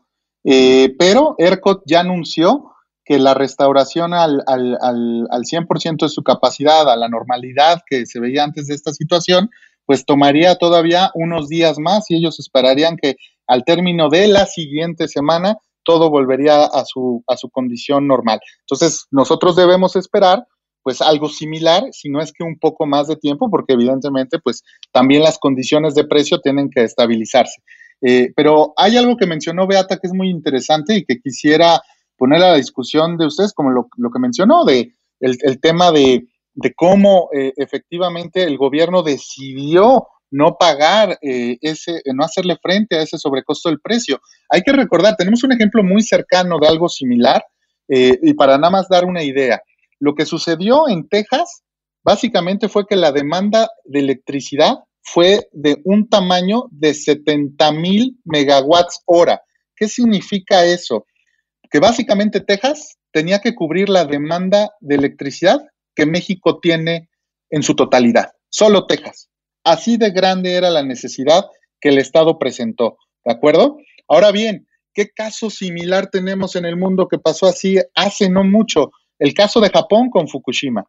eh, 0.44 0.94
pero 0.98 1.34
ERCOT 1.38 1.82
ya 1.84 2.00
anunció 2.00 2.72
que 3.04 3.18
la 3.18 3.34
restauración 3.34 4.12
al, 4.14 4.44
al, 4.46 4.76
al, 4.82 5.26
al 5.30 5.42
100% 5.42 6.02
de 6.02 6.08
su 6.10 6.22
capacidad, 6.22 6.88
a 6.88 6.96
la 6.96 7.08
normalidad 7.08 7.82
que 7.88 8.06
se 8.06 8.20
veía 8.20 8.44
antes 8.44 8.66
de 8.66 8.74
esta 8.74 8.92
situación, 8.92 9.50
pues 9.86 10.04
tomaría 10.04 10.56
todavía 10.56 11.10
unos 11.14 11.48
días 11.48 11.78
más 11.78 12.10
y 12.10 12.16
ellos 12.16 12.38
esperarían 12.38 12.98
que 12.98 13.16
al 13.46 13.64
término 13.64 14.10
de 14.10 14.28
la 14.28 14.44
siguiente 14.44 15.08
semana 15.08 15.56
todo 15.82 16.10
volvería 16.10 16.66
a 16.66 16.84
su, 16.84 17.24
a 17.26 17.38
su 17.38 17.48
condición 17.48 18.06
normal. 18.06 18.40
Entonces, 18.60 19.06
nosotros 19.10 19.56
debemos 19.56 19.96
esperar 19.96 20.46
pues 20.88 21.02
algo 21.02 21.28
similar, 21.28 21.84
si 21.92 22.08
no 22.08 22.18
es 22.18 22.32
que 22.32 22.42
un 22.42 22.58
poco 22.58 22.86
más 22.86 23.08
de 23.08 23.16
tiempo, 23.16 23.50
porque 23.50 23.74
evidentemente 23.74 24.38
pues 24.38 24.64
también 24.90 25.22
las 25.22 25.38
condiciones 25.38 25.94
de 25.94 26.06
precio 26.06 26.40
tienen 26.40 26.70
que 26.70 26.82
estabilizarse. 26.82 27.60
Eh, 28.00 28.32
pero 28.34 28.72
hay 28.74 28.96
algo 28.96 29.18
que 29.18 29.26
mencionó 29.26 29.66
Beata 29.66 29.98
que 29.98 30.06
es 30.06 30.14
muy 30.14 30.30
interesante 30.30 30.94
y 30.94 31.04
que 31.04 31.20
quisiera 31.20 31.82
poner 32.16 32.42
a 32.42 32.52
la 32.52 32.54
discusión 32.54 33.18
de 33.18 33.26
ustedes, 33.26 33.52
como 33.52 33.70
lo, 33.70 33.86
que 33.86 34.18
mencionó, 34.18 34.64
de 34.64 34.94
el, 35.20 35.60
tema 35.60 35.92
de, 35.92 36.26
cómo 36.74 37.28
eh, 37.36 37.52
efectivamente 37.58 38.44
el 38.44 38.56
gobierno 38.56 39.02
decidió 39.02 40.06
no 40.30 40.56
pagar 40.58 41.18
eh, 41.20 41.58
ese, 41.60 42.00
no 42.14 42.24
hacerle 42.24 42.56
frente 42.62 42.96
a 42.96 43.02
ese 43.02 43.18
sobrecosto 43.18 43.68
del 43.68 43.80
precio. 43.80 44.22
Hay 44.48 44.62
que 44.62 44.72
recordar, 44.72 45.16
tenemos 45.16 45.44
un 45.44 45.52
ejemplo 45.52 45.82
muy 45.82 46.00
cercano 46.00 46.58
de 46.58 46.66
algo 46.66 46.88
similar, 46.88 47.44
y 47.90 48.34
para 48.34 48.56
nada 48.56 48.70
más 48.70 48.88
dar 48.88 49.06
una 49.06 49.22
idea, 49.22 49.62
lo 50.00 50.14
que 50.14 50.26
sucedió 50.26 50.88
en 50.88 51.08
Texas 51.08 51.62
básicamente 52.04 52.68
fue 52.68 52.86
que 52.86 52.96
la 52.96 53.12
demanda 53.12 53.68
de 53.84 54.00
electricidad 54.00 54.74
fue 55.02 55.48
de 55.52 55.80
un 55.84 56.08
tamaño 56.08 56.64
de 56.70 56.94
70 56.94 57.72
mil 57.72 58.18
megawatts 58.24 59.02
hora. 59.06 59.42
¿Qué 59.74 59.88
significa 59.88 60.64
eso? 60.64 61.06
Que 61.70 61.80
básicamente 61.80 62.40
Texas 62.40 62.98
tenía 63.12 63.40
que 63.40 63.54
cubrir 63.54 63.88
la 63.88 64.04
demanda 64.04 64.70
de 64.80 64.96
electricidad 64.96 65.60
que 65.94 66.06
México 66.06 66.60
tiene 66.60 67.08
en 67.50 67.62
su 67.62 67.74
totalidad, 67.74 68.32
solo 68.50 68.86
Texas. 68.86 69.28
Así 69.64 69.96
de 69.96 70.10
grande 70.10 70.54
era 70.54 70.70
la 70.70 70.82
necesidad 70.82 71.46
que 71.80 71.88
el 71.90 71.98
Estado 71.98 72.38
presentó, 72.38 72.98
¿de 73.24 73.32
acuerdo? 73.32 73.78
Ahora 74.08 74.30
bien, 74.30 74.66
¿qué 74.94 75.10
caso 75.10 75.50
similar 75.50 76.08
tenemos 76.10 76.56
en 76.56 76.64
el 76.64 76.76
mundo 76.76 77.08
que 77.08 77.18
pasó 77.18 77.46
así 77.46 77.78
hace 77.94 78.28
no 78.28 78.44
mucho? 78.44 78.90
El 79.18 79.34
caso 79.34 79.60
de 79.60 79.70
Japón 79.70 80.10
con 80.10 80.28
Fukushima. 80.28 80.84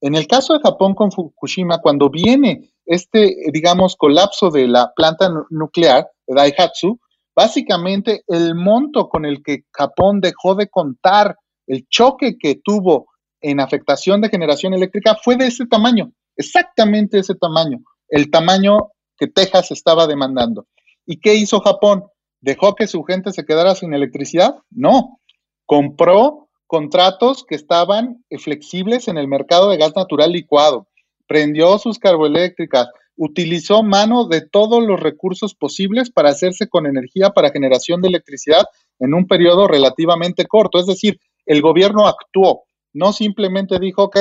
En 0.00 0.14
el 0.14 0.26
caso 0.26 0.54
de 0.54 0.60
Japón 0.60 0.94
con 0.94 1.12
Fukushima, 1.12 1.78
cuando 1.78 2.10
viene 2.10 2.74
este, 2.86 3.36
digamos, 3.52 3.96
colapso 3.96 4.50
de 4.50 4.68
la 4.68 4.92
planta 4.94 5.30
nuclear 5.50 6.08
Daihatsu, 6.26 6.98
básicamente 7.34 8.22
el 8.28 8.54
monto 8.54 9.08
con 9.08 9.24
el 9.24 9.42
que 9.42 9.64
Japón 9.72 10.20
dejó 10.20 10.54
de 10.54 10.68
contar 10.68 11.36
el 11.66 11.86
choque 11.88 12.36
que 12.38 12.60
tuvo 12.62 13.06
en 13.40 13.60
afectación 13.60 14.20
de 14.20 14.28
generación 14.28 14.74
eléctrica 14.74 15.16
fue 15.22 15.36
de 15.36 15.46
ese 15.46 15.66
tamaño, 15.66 16.12
exactamente 16.36 17.18
ese 17.18 17.34
tamaño, 17.34 17.78
el 18.08 18.30
tamaño 18.30 18.90
que 19.16 19.28
Texas 19.28 19.70
estaba 19.70 20.06
demandando. 20.06 20.66
¿Y 21.06 21.20
qué 21.20 21.34
hizo 21.34 21.60
Japón? 21.60 22.04
¿Dejó 22.40 22.74
que 22.74 22.86
su 22.86 23.02
gente 23.04 23.32
se 23.32 23.44
quedara 23.44 23.74
sin 23.74 23.94
electricidad? 23.94 24.56
No, 24.70 25.20
compró 25.66 26.43
contratos 26.74 27.44
que 27.44 27.54
estaban 27.54 28.24
eh, 28.30 28.38
flexibles 28.38 29.06
en 29.06 29.16
el 29.16 29.28
mercado 29.28 29.70
de 29.70 29.76
gas 29.76 29.92
natural 29.94 30.32
licuado, 30.32 30.88
prendió 31.28 31.78
sus 31.78 32.00
carboeléctricas, 32.00 32.88
utilizó 33.14 33.84
mano 33.84 34.26
de 34.26 34.40
todos 34.40 34.84
los 34.84 34.98
recursos 34.98 35.54
posibles 35.54 36.10
para 36.10 36.30
hacerse 36.30 36.68
con 36.68 36.86
energía 36.86 37.30
para 37.30 37.52
generación 37.52 38.02
de 38.02 38.08
electricidad 38.08 38.64
en 38.98 39.14
un 39.14 39.28
periodo 39.28 39.68
relativamente 39.68 40.46
corto. 40.46 40.80
Es 40.80 40.86
decir, 40.86 41.20
el 41.46 41.62
gobierno 41.62 42.08
actuó, 42.08 42.64
no 42.92 43.12
simplemente 43.12 43.78
dijo, 43.78 44.02
ok, 44.02 44.18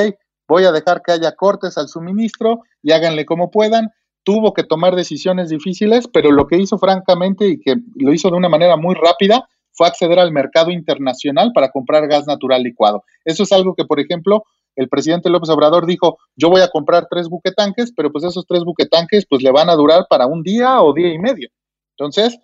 voy 0.47 0.65
a 0.65 0.71
dejar 0.71 1.01
que 1.01 1.13
haya 1.13 1.31
cortes 1.31 1.79
al 1.79 1.87
suministro 1.87 2.61
y 2.83 2.91
háganle 2.91 3.25
como 3.25 3.49
puedan. 3.49 3.89
Tuvo 4.21 4.53
que 4.53 4.63
tomar 4.63 4.95
decisiones 4.95 5.49
difíciles, 5.49 6.07
pero 6.07 6.31
lo 6.31 6.45
que 6.45 6.57
hizo 6.57 6.77
francamente 6.77 7.47
y 7.47 7.59
que 7.59 7.77
lo 7.95 8.13
hizo 8.13 8.29
de 8.29 8.37
una 8.37 8.47
manera 8.47 8.77
muy 8.77 8.93
rápida 8.93 9.49
fue 9.73 9.87
acceder 9.87 10.19
al 10.19 10.31
mercado 10.31 10.71
internacional 10.71 11.51
para 11.53 11.71
comprar 11.71 12.07
gas 12.07 12.25
natural 12.27 12.63
licuado. 12.63 13.03
Eso 13.25 13.43
es 13.43 13.51
algo 13.51 13.75
que, 13.75 13.85
por 13.85 13.99
ejemplo, 13.99 14.43
el 14.75 14.89
presidente 14.89 15.29
López 15.29 15.49
Obrador 15.49 15.85
dijo, 15.85 16.17
yo 16.35 16.49
voy 16.49 16.61
a 16.61 16.69
comprar 16.69 17.07
tres 17.09 17.27
buquetanques, 17.29 17.93
pero 17.95 18.11
pues 18.11 18.23
esos 18.23 18.45
tres 18.47 18.63
buquetanques 18.63 19.25
pues 19.29 19.43
le 19.43 19.51
van 19.51 19.69
a 19.69 19.75
durar 19.75 20.07
para 20.09 20.25
un 20.25 20.41
día 20.41 20.81
o 20.81 20.93
día 20.93 21.13
y 21.13 21.19
medio. 21.19 21.49
Entonces, 21.97 22.37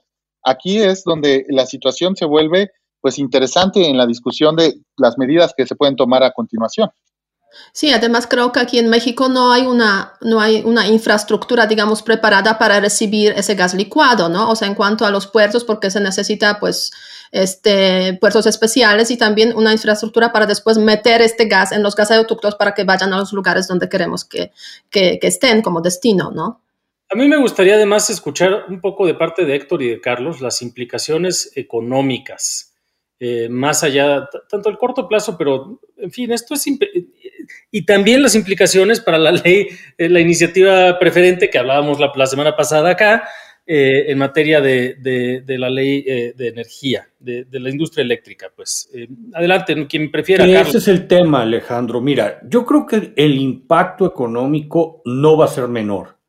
aquí 0.44 0.80
es 0.80 1.04
donde 1.04 1.46
la 1.50 1.66
situación 1.66 2.16
se 2.16 2.26
vuelve 2.26 2.72
pues 3.02 3.18
interesante 3.18 3.88
en 3.88 3.98
la 3.98 4.06
discusión 4.06 4.56
de 4.56 4.76
las 4.98 5.18
medidas 5.18 5.54
que 5.56 5.66
se 5.66 5.76
pueden 5.76 5.96
tomar 5.96 6.24
a 6.24 6.32
continuación. 6.32 6.90
Sí, 7.74 7.92
además 7.92 8.28
creo 8.28 8.52
que 8.52 8.60
aquí 8.60 8.78
en 8.78 8.90
México 8.90 9.28
no 9.28 9.52
hay 9.52 9.66
una, 9.66 10.14
no 10.22 10.40
hay 10.40 10.62
una 10.66 10.88
infraestructura, 10.88 11.66
digamos, 11.66 12.04
preparada 12.04 12.60
para 12.60 12.80
recibir 12.80 13.34
ese 13.36 13.56
gas 13.56 13.74
licuado, 13.74 14.30
¿no? 14.30 14.52
O 14.52 14.56
sea, 14.56 14.68
en 14.68 14.76
cuanto 14.76 15.06
a 15.06 15.12
los 15.12 15.26
puertos, 15.26 15.64
porque 15.64 15.90
se 15.90 16.00
necesita, 16.00 16.60
pues, 16.60 16.92
este, 17.32 18.18
puertos 18.20 18.46
especiales 18.46 19.12
y 19.12 19.18
también 19.18 19.56
una 19.56 19.72
infraestructura 19.72 20.32
para 20.32 20.46
después 20.46 20.78
meter 20.78 21.22
este 21.22 21.46
gas 21.46 21.72
en 21.72 21.84
los 21.84 21.96
gasoductos 21.96 22.56
para 22.56 22.74
que 22.74 22.84
vayan 22.84 23.14
a 23.14 23.18
los 23.18 23.34
lugares 23.34 23.68
donde 23.68 23.90
queremos 23.90 24.26
que, 24.26 24.52
que, 24.90 25.20
estén 25.22 25.62
como 25.62 25.82
destino, 25.82 26.32
¿no? 26.32 26.62
A 27.12 27.16
mí 27.16 27.28
me 27.28 27.38
gustaría 27.38 27.76
además 27.76 28.10
escuchar 28.10 28.66
un 28.70 28.82
poco 28.82 29.08
de 29.08 29.16
parte 29.16 29.46
de 29.46 29.56
Héctor 29.56 29.82
y 29.82 29.90
de 29.90 30.02
Carlos 30.02 30.42
las 30.42 30.62
implicaciones 30.62 31.52
económicas, 31.56 32.76
eh, 33.20 33.50
más 33.50 33.84
allá, 33.84 34.30
tanto 34.48 34.70
el 34.70 34.78
corto 34.78 35.08
plazo, 35.08 35.38
pero 35.38 35.80
en 35.98 36.12
fin, 36.12 36.32
esto 36.32 36.54
es... 36.54 36.66
Y 37.72 37.86
también 37.86 38.22
las 38.22 38.36
implicaciones 38.36 39.00
para 39.00 39.18
la 39.18 39.32
ley, 39.32 39.68
eh, 39.98 40.10
la 40.10 40.20
iniciativa 40.20 40.98
preferente 41.00 41.50
que 41.50 41.58
hablábamos 41.58 42.00
la, 42.00 42.28
semana 42.28 42.56
pasada 42.56 42.92
acá, 42.92 43.28
eh, 43.66 44.06
en 44.08 44.18
materia 44.18 44.62
de, 44.62 45.44
la 45.48 45.70
ley 45.70 46.02
de 46.02 46.48
energía, 46.48 47.08
de, 47.20 47.46
la 47.52 47.70
industria 47.70 48.04
eléctrica. 48.04 48.52
Pues 48.56 48.90
adelante, 49.34 49.88
quien 49.88 50.12
prefiera. 50.12 50.46
Ese 50.46 50.80
es 50.80 50.88
el 50.88 51.08
tema, 51.08 51.42
Alejandro. 51.42 52.02
Mira, 52.02 52.40
yo 52.48 52.66
creo 52.66 52.86
que 52.86 53.14
el 53.16 53.38
impacto 53.38 54.06
económico 54.06 55.02
no 55.06 55.38
va 55.38 55.46
a 55.46 55.50
ser 55.50 55.68
menor 55.68 56.20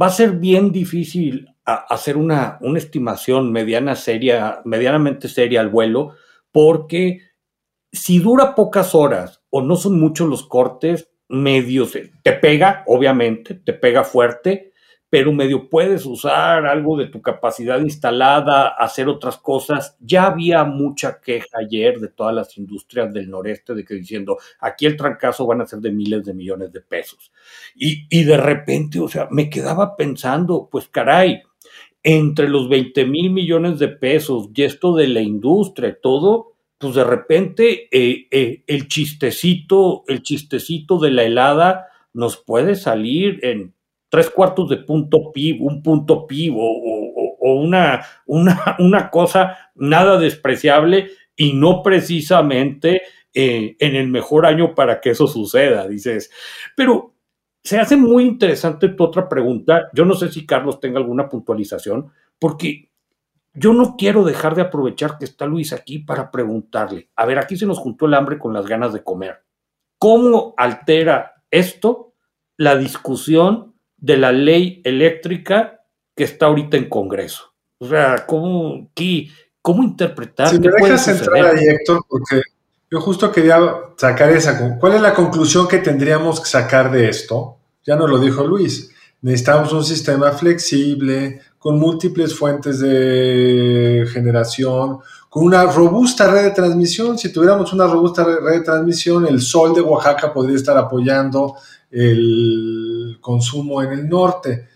va 0.00 0.06
a 0.06 0.10
ser 0.10 0.32
bien 0.32 0.70
difícil 0.70 1.48
hacer 1.64 2.16
una, 2.16 2.58
una 2.62 2.78
estimación 2.78 3.52
mediana 3.52 3.94
seria, 3.94 4.60
medianamente 4.64 5.28
seria 5.28 5.60
al 5.60 5.68
vuelo, 5.68 6.14
porque 6.50 7.20
si 7.92 8.18
dura 8.18 8.54
pocas 8.54 8.94
horas 8.94 9.42
o 9.50 9.60
no 9.60 9.76
son 9.76 10.00
muchos 10.00 10.28
los 10.28 10.46
cortes, 10.46 11.10
medios, 11.28 11.92
te 12.22 12.32
pega, 12.32 12.84
obviamente, 12.86 13.54
te 13.54 13.74
pega 13.74 14.02
fuerte, 14.02 14.72
pero 15.10 15.32
medio 15.32 15.68
puedes 15.70 16.04
usar 16.04 16.66
algo 16.66 16.96
de 16.96 17.06
tu 17.06 17.22
capacidad 17.22 17.80
instalada, 17.80 18.68
hacer 18.68 19.08
otras 19.08 19.38
cosas. 19.38 19.96
Ya 20.00 20.26
había 20.26 20.64
mucha 20.64 21.20
queja 21.20 21.58
ayer 21.58 21.98
de 21.98 22.08
todas 22.08 22.34
las 22.34 22.58
industrias 22.58 23.12
del 23.12 23.30
noreste 23.30 23.74
de 23.74 23.84
que 23.84 23.94
diciendo, 23.94 24.36
aquí 24.60 24.86
el 24.86 24.96
trancazo 24.96 25.46
van 25.46 25.62
a 25.62 25.66
ser 25.66 25.78
de 25.78 25.92
miles 25.92 26.24
de 26.24 26.34
millones 26.34 26.72
de 26.72 26.80
pesos. 26.80 27.32
Y, 27.74 28.06
y 28.10 28.24
de 28.24 28.36
repente, 28.36 29.00
o 29.00 29.08
sea, 29.08 29.28
me 29.30 29.48
quedaba 29.48 29.96
pensando, 29.96 30.68
pues 30.70 30.88
caray, 30.88 31.42
entre 32.02 32.48
los 32.48 32.68
20 32.68 33.06
mil 33.06 33.30
millones 33.30 33.78
de 33.78 33.88
pesos 33.88 34.48
y 34.54 34.62
esto 34.62 34.94
de 34.94 35.08
la 35.08 35.20
industria, 35.20 35.98
todo, 36.00 36.54
pues 36.78 36.94
de 36.94 37.04
repente 37.04 37.88
eh, 37.90 38.28
eh, 38.30 38.62
el 38.66 38.88
chistecito, 38.88 40.04
el 40.06 40.22
chistecito 40.22 40.98
de 40.98 41.10
la 41.10 41.24
helada 41.24 41.88
nos 42.14 42.36
puede 42.36 42.76
salir 42.76 43.40
en 43.42 43.74
tres 44.08 44.30
cuartos 44.30 44.68
de 44.68 44.78
punto 44.78 45.32
PIB, 45.32 45.62
un 45.62 45.82
punto 45.82 46.26
PIB 46.26 46.54
o, 46.56 47.54
una, 47.54 48.04
una, 48.26 48.76
una, 48.78 49.10
cosa 49.10 49.56
nada 49.74 50.18
despreciable 50.18 51.10
y 51.36 51.52
no 51.52 51.82
precisamente 51.82 53.02
eh, 53.32 53.76
en 53.78 53.94
el 53.96 54.08
mejor 54.08 54.46
año 54.46 54.74
para 54.74 55.00
que 55.00 55.10
eso 55.10 55.26
suceda, 55.26 55.86
dices. 55.86 56.30
Pero 56.76 57.14
se 57.62 57.78
hace 57.78 57.96
muy 57.96 58.24
interesante 58.24 58.88
tu 58.88 59.04
otra 59.04 59.28
pregunta. 59.28 59.88
Yo 59.92 60.04
no 60.04 60.14
sé 60.14 60.30
si 60.30 60.46
Carlos 60.46 60.80
tenga 60.80 60.98
alguna 60.98 61.28
puntualización, 61.28 62.10
porque 62.38 62.90
yo 63.54 63.72
no 63.72 63.96
quiero 63.96 64.24
dejar 64.24 64.54
de 64.54 64.62
aprovechar 64.62 65.18
que 65.18 65.24
está 65.24 65.46
Luis 65.46 65.72
aquí 65.72 65.98
para 65.98 66.30
preguntarle, 66.30 67.10
a 67.16 67.26
ver, 67.26 67.38
aquí 67.38 67.56
se 67.56 67.66
nos 67.66 67.78
juntó 67.78 68.06
el 68.06 68.14
hambre 68.14 68.38
con 68.38 68.52
las 68.52 68.66
ganas 68.66 68.92
de 68.92 69.02
comer. 69.02 69.42
¿Cómo 69.98 70.54
altera 70.56 71.42
esto 71.50 72.14
la 72.56 72.76
discusión 72.76 73.74
de 73.98 74.16
la 74.16 74.32
ley 74.32 74.80
eléctrica 74.84 75.84
que 76.16 76.24
está 76.24 76.46
ahorita 76.46 76.76
en 76.76 76.88
Congreso. 76.88 77.52
O 77.78 77.88
sea, 77.88 78.24
¿cómo, 78.26 78.90
qué, 78.94 79.28
cómo 79.62 79.82
interpretar? 79.82 80.48
Si 80.48 80.58
me 80.58 80.68
dejas 80.68 81.08
entrar 81.08 81.46
ahí, 81.46 81.66
Héctor, 81.66 82.04
porque 82.08 82.42
yo 82.90 83.00
justo 83.00 83.30
quería 83.30 83.60
sacar 83.96 84.30
esa. 84.30 84.78
¿Cuál 84.78 84.94
es 84.94 85.00
la 85.00 85.14
conclusión 85.14 85.68
que 85.68 85.78
tendríamos 85.78 86.40
que 86.40 86.48
sacar 86.48 86.90
de 86.90 87.08
esto? 87.08 87.58
Ya 87.84 87.96
nos 87.96 88.10
lo 88.10 88.18
dijo 88.18 88.44
Luis. 88.44 88.90
Necesitamos 89.20 89.72
un 89.72 89.84
sistema 89.84 90.30
flexible, 90.32 91.40
con 91.58 91.78
múltiples 91.78 92.34
fuentes 92.34 92.78
de 92.78 94.06
generación, 94.12 94.98
con 95.28 95.44
una 95.44 95.64
robusta 95.64 96.30
red 96.30 96.44
de 96.44 96.50
transmisión. 96.52 97.18
Si 97.18 97.32
tuviéramos 97.32 97.72
una 97.72 97.86
robusta 97.86 98.24
red 98.24 98.58
de 98.58 98.64
transmisión, 98.64 99.26
el 99.26 99.40
sol 99.40 99.74
de 99.74 99.80
Oaxaca 99.80 100.32
podría 100.32 100.56
estar 100.56 100.76
apoyando 100.76 101.56
el 101.90 102.97
consumo 103.20 103.82
en 103.82 103.92
el 103.92 104.08
norte. 104.08 104.68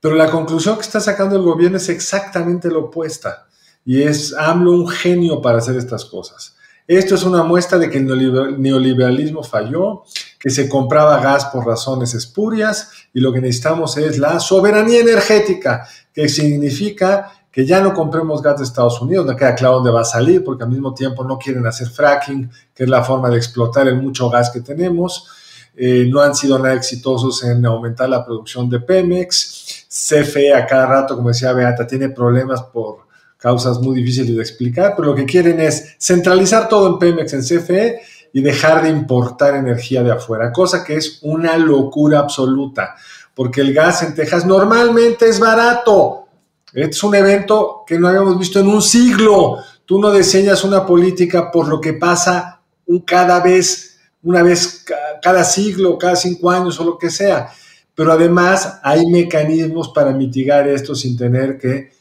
Pero 0.00 0.14
la 0.14 0.30
conclusión 0.30 0.76
que 0.76 0.82
está 0.82 1.00
sacando 1.00 1.36
el 1.36 1.42
gobierno 1.42 1.76
es 1.76 1.88
exactamente 1.88 2.68
lo 2.68 2.86
opuesta. 2.86 3.46
Y 3.84 4.02
es 4.02 4.34
AMLO 4.34 4.72
un 4.72 4.88
genio 4.88 5.40
para 5.40 5.58
hacer 5.58 5.76
estas 5.76 6.04
cosas. 6.04 6.56
Esto 6.86 7.14
es 7.14 7.22
una 7.22 7.44
muestra 7.44 7.78
de 7.78 7.88
que 7.88 7.98
el 7.98 8.60
neoliberalismo 8.60 9.44
falló, 9.44 10.02
que 10.40 10.50
se 10.50 10.68
compraba 10.68 11.20
gas 11.20 11.44
por 11.46 11.64
razones 11.64 12.14
espurias 12.14 12.90
y 13.14 13.20
lo 13.20 13.32
que 13.32 13.40
necesitamos 13.40 13.96
es 13.96 14.18
la 14.18 14.40
soberanía 14.40 15.00
energética, 15.00 15.86
que 16.12 16.28
significa 16.28 17.30
que 17.52 17.66
ya 17.66 17.80
no 17.80 17.94
compremos 17.94 18.42
gas 18.42 18.58
de 18.58 18.64
Estados 18.64 19.00
Unidos, 19.00 19.26
no 19.26 19.36
queda 19.36 19.54
claro 19.54 19.76
dónde 19.76 19.90
va 19.90 20.00
a 20.00 20.04
salir, 20.04 20.42
porque 20.42 20.64
al 20.64 20.70
mismo 20.70 20.94
tiempo 20.94 21.24
no 21.24 21.38
quieren 21.38 21.66
hacer 21.66 21.88
fracking, 21.88 22.50
que 22.74 22.84
es 22.84 22.88
la 22.88 23.04
forma 23.04 23.28
de 23.28 23.36
explotar 23.36 23.86
el 23.88 24.02
mucho 24.02 24.30
gas 24.30 24.50
que 24.50 24.60
tenemos. 24.60 25.28
Eh, 25.76 26.06
no 26.10 26.20
han 26.20 26.34
sido 26.34 26.58
nada 26.58 26.74
exitosos 26.74 27.42
en 27.44 27.64
aumentar 27.64 28.08
la 28.08 28.24
producción 28.24 28.68
de 28.68 28.80
Pemex. 28.80 29.86
CFE 29.88 30.54
a 30.54 30.66
cada 30.66 30.86
rato, 30.86 31.16
como 31.16 31.28
decía 31.28 31.52
Beata, 31.52 31.86
tiene 31.86 32.10
problemas 32.10 32.62
por 32.62 33.08
causas 33.36 33.78
muy 33.80 33.96
difíciles 33.96 34.36
de 34.36 34.42
explicar, 34.42 34.94
pero 34.94 35.08
lo 35.08 35.14
que 35.14 35.24
quieren 35.24 35.60
es 35.60 35.96
centralizar 35.98 36.68
todo 36.68 36.88
en 36.88 36.98
Pemex, 36.98 37.32
en 37.32 37.42
CFE, 37.42 38.00
y 38.32 38.42
dejar 38.42 38.82
de 38.82 38.90
importar 38.90 39.54
energía 39.54 40.02
de 40.02 40.12
afuera, 40.12 40.52
cosa 40.52 40.84
que 40.84 40.96
es 40.96 41.18
una 41.22 41.56
locura 41.56 42.20
absoluta, 42.20 42.94
porque 43.34 43.60
el 43.60 43.74
gas 43.74 44.02
en 44.02 44.14
Texas 44.14 44.46
normalmente 44.46 45.28
es 45.28 45.40
barato. 45.40 46.26
Es 46.72 47.02
un 47.02 47.14
evento 47.16 47.82
que 47.84 47.98
no 47.98 48.06
habíamos 48.06 48.38
visto 48.38 48.60
en 48.60 48.68
un 48.68 48.80
siglo. 48.80 49.56
Tú 49.84 50.00
no 50.00 50.12
diseñas 50.12 50.62
una 50.62 50.86
política 50.86 51.50
por 51.50 51.66
lo 51.66 51.80
que 51.80 51.94
pasa 51.94 52.60
cada 53.04 53.40
vez 53.40 53.89
una 54.22 54.42
vez 54.42 54.84
cada 55.22 55.44
siglo, 55.44 55.98
cada 55.98 56.16
cinco 56.16 56.50
años 56.50 56.78
o 56.80 56.84
lo 56.84 56.98
que 56.98 57.10
sea. 57.10 57.50
Pero 57.94 58.12
además 58.12 58.78
hay 58.82 59.06
mecanismos 59.06 59.90
para 59.90 60.12
mitigar 60.12 60.68
esto 60.68 60.94
sin 60.94 61.16
tener 61.16 61.58
que 61.58 61.92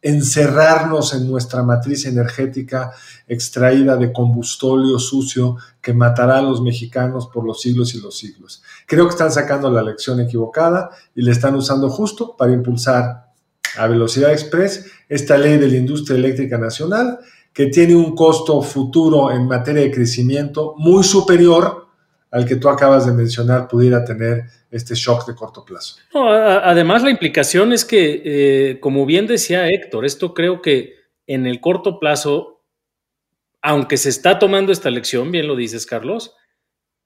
encerrarnos 0.00 1.12
en 1.14 1.28
nuestra 1.28 1.62
matriz 1.62 2.06
energética 2.06 2.92
extraída 3.26 3.96
de 3.96 4.12
combustóleo 4.12 4.98
sucio 4.98 5.56
que 5.80 5.92
matará 5.92 6.38
a 6.38 6.42
los 6.42 6.62
mexicanos 6.62 7.28
por 7.32 7.44
los 7.44 7.60
siglos 7.60 7.94
y 7.94 8.00
los 8.00 8.16
siglos. 8.16 8.62
Creo 8.86 9.06
que 9.06 9.10
están 9.10 9.32
sacando 9.32 9.70
la 9.70 9.82
lección 9.82 10.20
equivocada 10.20 10.90
y 11.14 11.22
le 11.22 11.32
están 11.32 11.56
usando 11.56 11.90
justo 11.90 12.36
para 12.36 12.52
impulsar 12.52 13.32
a 13.76 13.86
velocidad 13.86 14.32
express 14.32 14.86
esta 15.08 15.36
ley 15.36 15.58
de 15.58 15.68
la 15.68 15.76
industria 15.76 16.16
eléctrica 16.16 16.58
nacional 16.58 17.18
que 17.58 17.66
tiene 17.66 17.96
un 17.96 18.14
costo 18.14 18.62
futuro 18.62 19.32
en 19.32 19.48
materia 19.48 19.82
de 19.82 19.90
crecimiento 19.90 20.76
muy 20.78 21.02
superior 21.02 21.88
al 22.30 22.46
que 22.46 22.54
tú 22.54 22.68
acabas 22.68 23.04
de 23.04 23.12
mencionar 23.12 23.66
pudiera 23.66 24.04
tener 24.04 24.44
este 24.70 24.94
shock 24.94 25.26
de 25.26 25.34
corto 25.34 25.64
plazo. 25.64 25.96
además, 26.14 27.02
la 27.02 27.10
implicación 27.10 27.72
es 27.72 27.84
que, 27.84 28.22
eh, 28.24 28.78
como 28.78 29.04
bien 29.06 29.26
decía 29.26 29.66
Héctor, 29.66 30.04
esto 30.04 30.34
creo 30.34 30.62
que 30.62 30.98
en 31.26 31.48
el 31.48 31.60
corto 31.60 31.98
plazo, 31.98 32.62
aunque 33.60 33.96
se 33.96 34.10
está 34.10 34.38
tomando 34.38 34.70
esta 34.70 34.88
lección, 34.88 35.32
bien 35.32 35.48
lo 35.48 35.56
dices, 35.56 35.84
Carlos, 35.84 36.36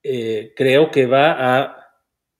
eh, 0.03 0.53
creo 0.55 0.91
que 0.91 1.07
va 1.07 1.61
a 1.61 1.77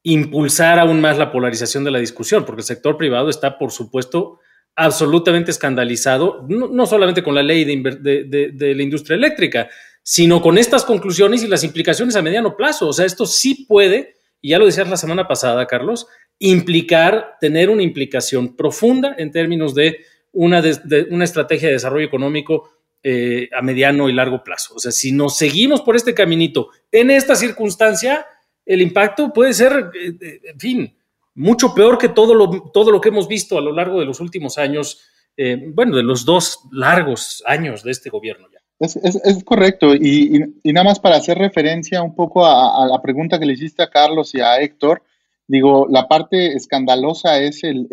impulsar 0.03 0.79
aún 0.79 1.01
más 1.01 1.17
la 1.17 1.33
polarización 1.33 1.83
de 1.83 1.93
la 1.93 1.99
discusión, 1.99 2.45
porque 2.45 2.61
el 2.61 2.67
sector 2.67 2.99
privado 2.99 3.31
está, 3.31 3.57
por 3.57 3.71
supuesto, 3.71 4.39
absolutamente 4.75 5.51
escandalizado, 5.51 6.47
no, 6.49 6.87
solamente 6.87 7.23
con 7.23 7.35
la 7.35 7.43
ley 7.43 7.65
de, 7.65 8.75
la 8.75 8.83
industria 8.83 9.17
eléctrica, 9.17 9.69
sino 10.03 10.41
con 10.41 10.59
estas 10.59 10.85
conclusiones 10.85 11.43
y 11.43 11.49
las 11.49 11.65
implicaciones 11.65 12.17
a 12.17 12.23
mediano 12.23 12.57
plazo. 12.57 12.89
O 12.89 12.93
sea, 12.93 13.07
esto 13.07 13.27
sí 13.27 13.67
puede, 13.69 14.15
y 14.41 14.51
ya 14.51 14.59
lo 14.59 14.67
decías 14.67 14.89
la 14.89 14.97
semana 14.97 15.29
pasada, 15.29 15.67
Carlos, 15.67 16.07
implicar, 16.39 17.37
tener 17.41 17.71
una 17.71 17.83
implicación 17.83 18.57
profunda 18.57 19.15
en 19.19 19.31
términos 19.31 19.75
de 19.75 19.99
una, 20.33 20.63
una 21.11 21.25
estrategia 21.25 21.69
de 21.69 21.75
desarrollo 21.75 22.07
económico 22.07 22.71
eh, 23.05 23.49
a 23.53 23.63
mediano 23.63 24.09
y 24.09 24.13
largo 24.13 24.43
plazo. 24.43 24.75
O 24.77 24.79
sea, 24.79 24.93
si 24.93 25.13
nos 25.13 25.37
seguimos 25.37 25.83
por 25.83 25.97
este 25.97 26.15
caminito 26.15 26.71
en 26.91 27.11
esta 27.11 27.35
circunstancia, 27.35 28.25
el 28.65 28.81
impacto 28.81 29.33
puede 29.33 29.53
ser, 29.53 29.91
eh, 29.95 30.15
eh, 30.21 30.41
en 30.45 30.61
fin, 30.61 30.97
mucho 31.35 31.75
peor 31.75 31.99
que 31.99 32.09
todo 32.09 32.35
lo, 32.35 32.71
todo 32.73 32.91
lo 32.91 33.01
que 33.01 33.09
hemos 33.09 33.29
visto 33.29 33.59
a 33.59 33.63
lo 33.63 33.73
largo 33.73 34.01
de 34.01 34.07
los 34.07 34.21
últimos 34.21 34.59
años, 34.59 35.01
eh, 35.37 35.71
bueno, 35.75 35.97
de 35.97 36.03
los 36.03 36.25
dos 36.25 36.61
largos 36.71 37.43
años 37.47 37.83
de 37.83 37.93
este 37.93 38.11
gobierno 38.11 38.49
ya. 38.53 38.59
Es, 38.81 39.45
correcto, 39.45 39.95
y, 39.95 40.41
nada 40.65 40.85
más 40.85 40.99
para 40.99 41.17
hacer 41.17 41.39
referencia 41.39 42.03
un 42.03 42.17
poco 42.17 42.45
a, 42.45 42.85
la 42.89 43.01
pregunta 43.01 43.39
que 43.39 43.47
le 43.47 43.53
hiciste 43.53 43.81
a 43.81 43.91
Carlos 43.91 44.35
y 44.35 44.41
a 44.41 44.61
Héctor, 44.61 45.05
digo, 45.47 45.87
la 45.89 46.09
parte 46.09 46.57
escandalosa 46.57 47.39
es 47.39 47.63
el 47.63 47.87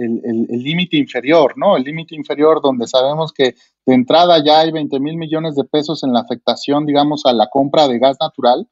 límite 0.50 0.98
inferior, 0.98 1.54
¿no? 1.58 1.78
El 1.78 1.84
límite 1.84 2.16
inferior 2.16 2.60
donde 2.64 2.88
sabemos 2.88 3.34
que 3.34 3.54
de 3.86 3.94
entrada 3.94 4.44
ya 4.44 4.62
hay 4.62 4.72
20 4.72 5.00
mil 5.00 5.18
millones 5.18 5.56
de 5.56 5.64
pesos 5.64 6.04
en 6.04 6.12
la 6.12 6.22
afectación, 6.22 6.88
digamos, 6.88 7.26
a 7.26 7.34
la 7.34 7.50
compra 7.52 7.88
de 7.88 8.00
gas 8.00 8.18
natural. 8.20 8.68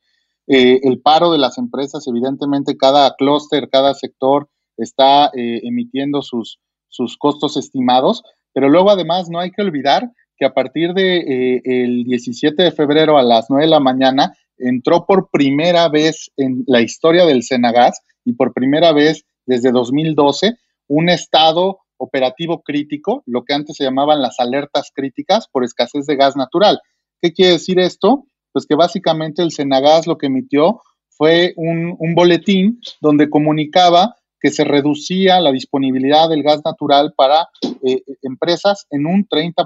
Eh, 0.48 0.80
el 0.84 1.02
paro 1.02 1.32
de 1.32 1.38
las 1.38 1.58
empresas, 1.58 2.08
evidentemente 2.08 2.78
cada 2.78 3.16
clúster, 3.16 3.70
cada 3.70 3.94
sector 3.94 4.50
está 4.78 5.28
eh, 5.36 5.62
emitiendo 5.64 6.22
sus, 6.22 6.60
sus 6.88 7.18
costos 7.18 7.58
estimados, 7.58 8.24
pero 8.54 8.70
luego 8.70 8.90
además 8.90 9.30
no 9.30 9.40
hay 9.40 9.52
que 9.52 9.62
olvidar 9.62 10.12
que 10.38 10.46
a 10.46 10.54
partir 10.54 10.94
de, 10.94 11.62
17 12.06 12.62
de 12.62 12.72
febrero 12.72 13.18
a 13.18 13.24
las 13.24 13.48
9 13.50 13.66
de 13.66 13.72
la 13.72 13.80
mañana 13.80 14.34
entró 14.58 15.06
por 15.06 15.30
primera 15.32 15.90
vez 15.90 16.32
en 16.38 16.64
la 16.68 16.82
historia 16.82 17.26
del 17.26 17.44
Senagas 17.44 18.02
y 18.24 18.34
por 18.34 18.54
primera 18.54 18.92
vez 18.94 19.26
desde 19.46 19.72
2012 19.72 20.58
un 20.88 21.10
estado 21.10 21.80
operativo 21.98 22.62
crítico, 22.62 23.24
lo 23.26 23.44
que 23.44 23.54
antes 23.54 23.76
se 23.78 23.84
llamaban 23.84 24.22
las 24.22 24.40
alertas 24.40 24.92
críticas 24.94 25.48
por 25.52 25.64
escasez 25.64 26.06
de 26.06 26.16
gas 26.16 26.36
natural. 26.36 26.80
¿Qué 27.22 27.34
quiere 27.34 27.54
decir 27.54 27.80
esto? 27.80 28.28
Pues 28.52 28.68
que 28.68 28.76
básicamente 28.76 29.42
el 29.42 29.52
Senagas 29.52 30.06
lo 30.06 30.18
que 30.18 30.28
emitió 30.28 30.82
fue 31.10 31.54
un, 31.58 31.98
boletín 32.16 32.80
donde 33.02 33.30
comunicaba 33.30 34.16
que 34.40 34.52
se 34.52 34.64
reducía 34.64 35.40
la 35.40 35.52
disponibilidad 35.52 36.30
del 36.30 36.44
gas 36.44 36.62
natural 36.64 37.14
para 37.16 37.48
eh, 37.84 38.02
empresas 38.22 38.86
en 38.90 39.06
un 39.06 39.28
30%. 39.28 39.66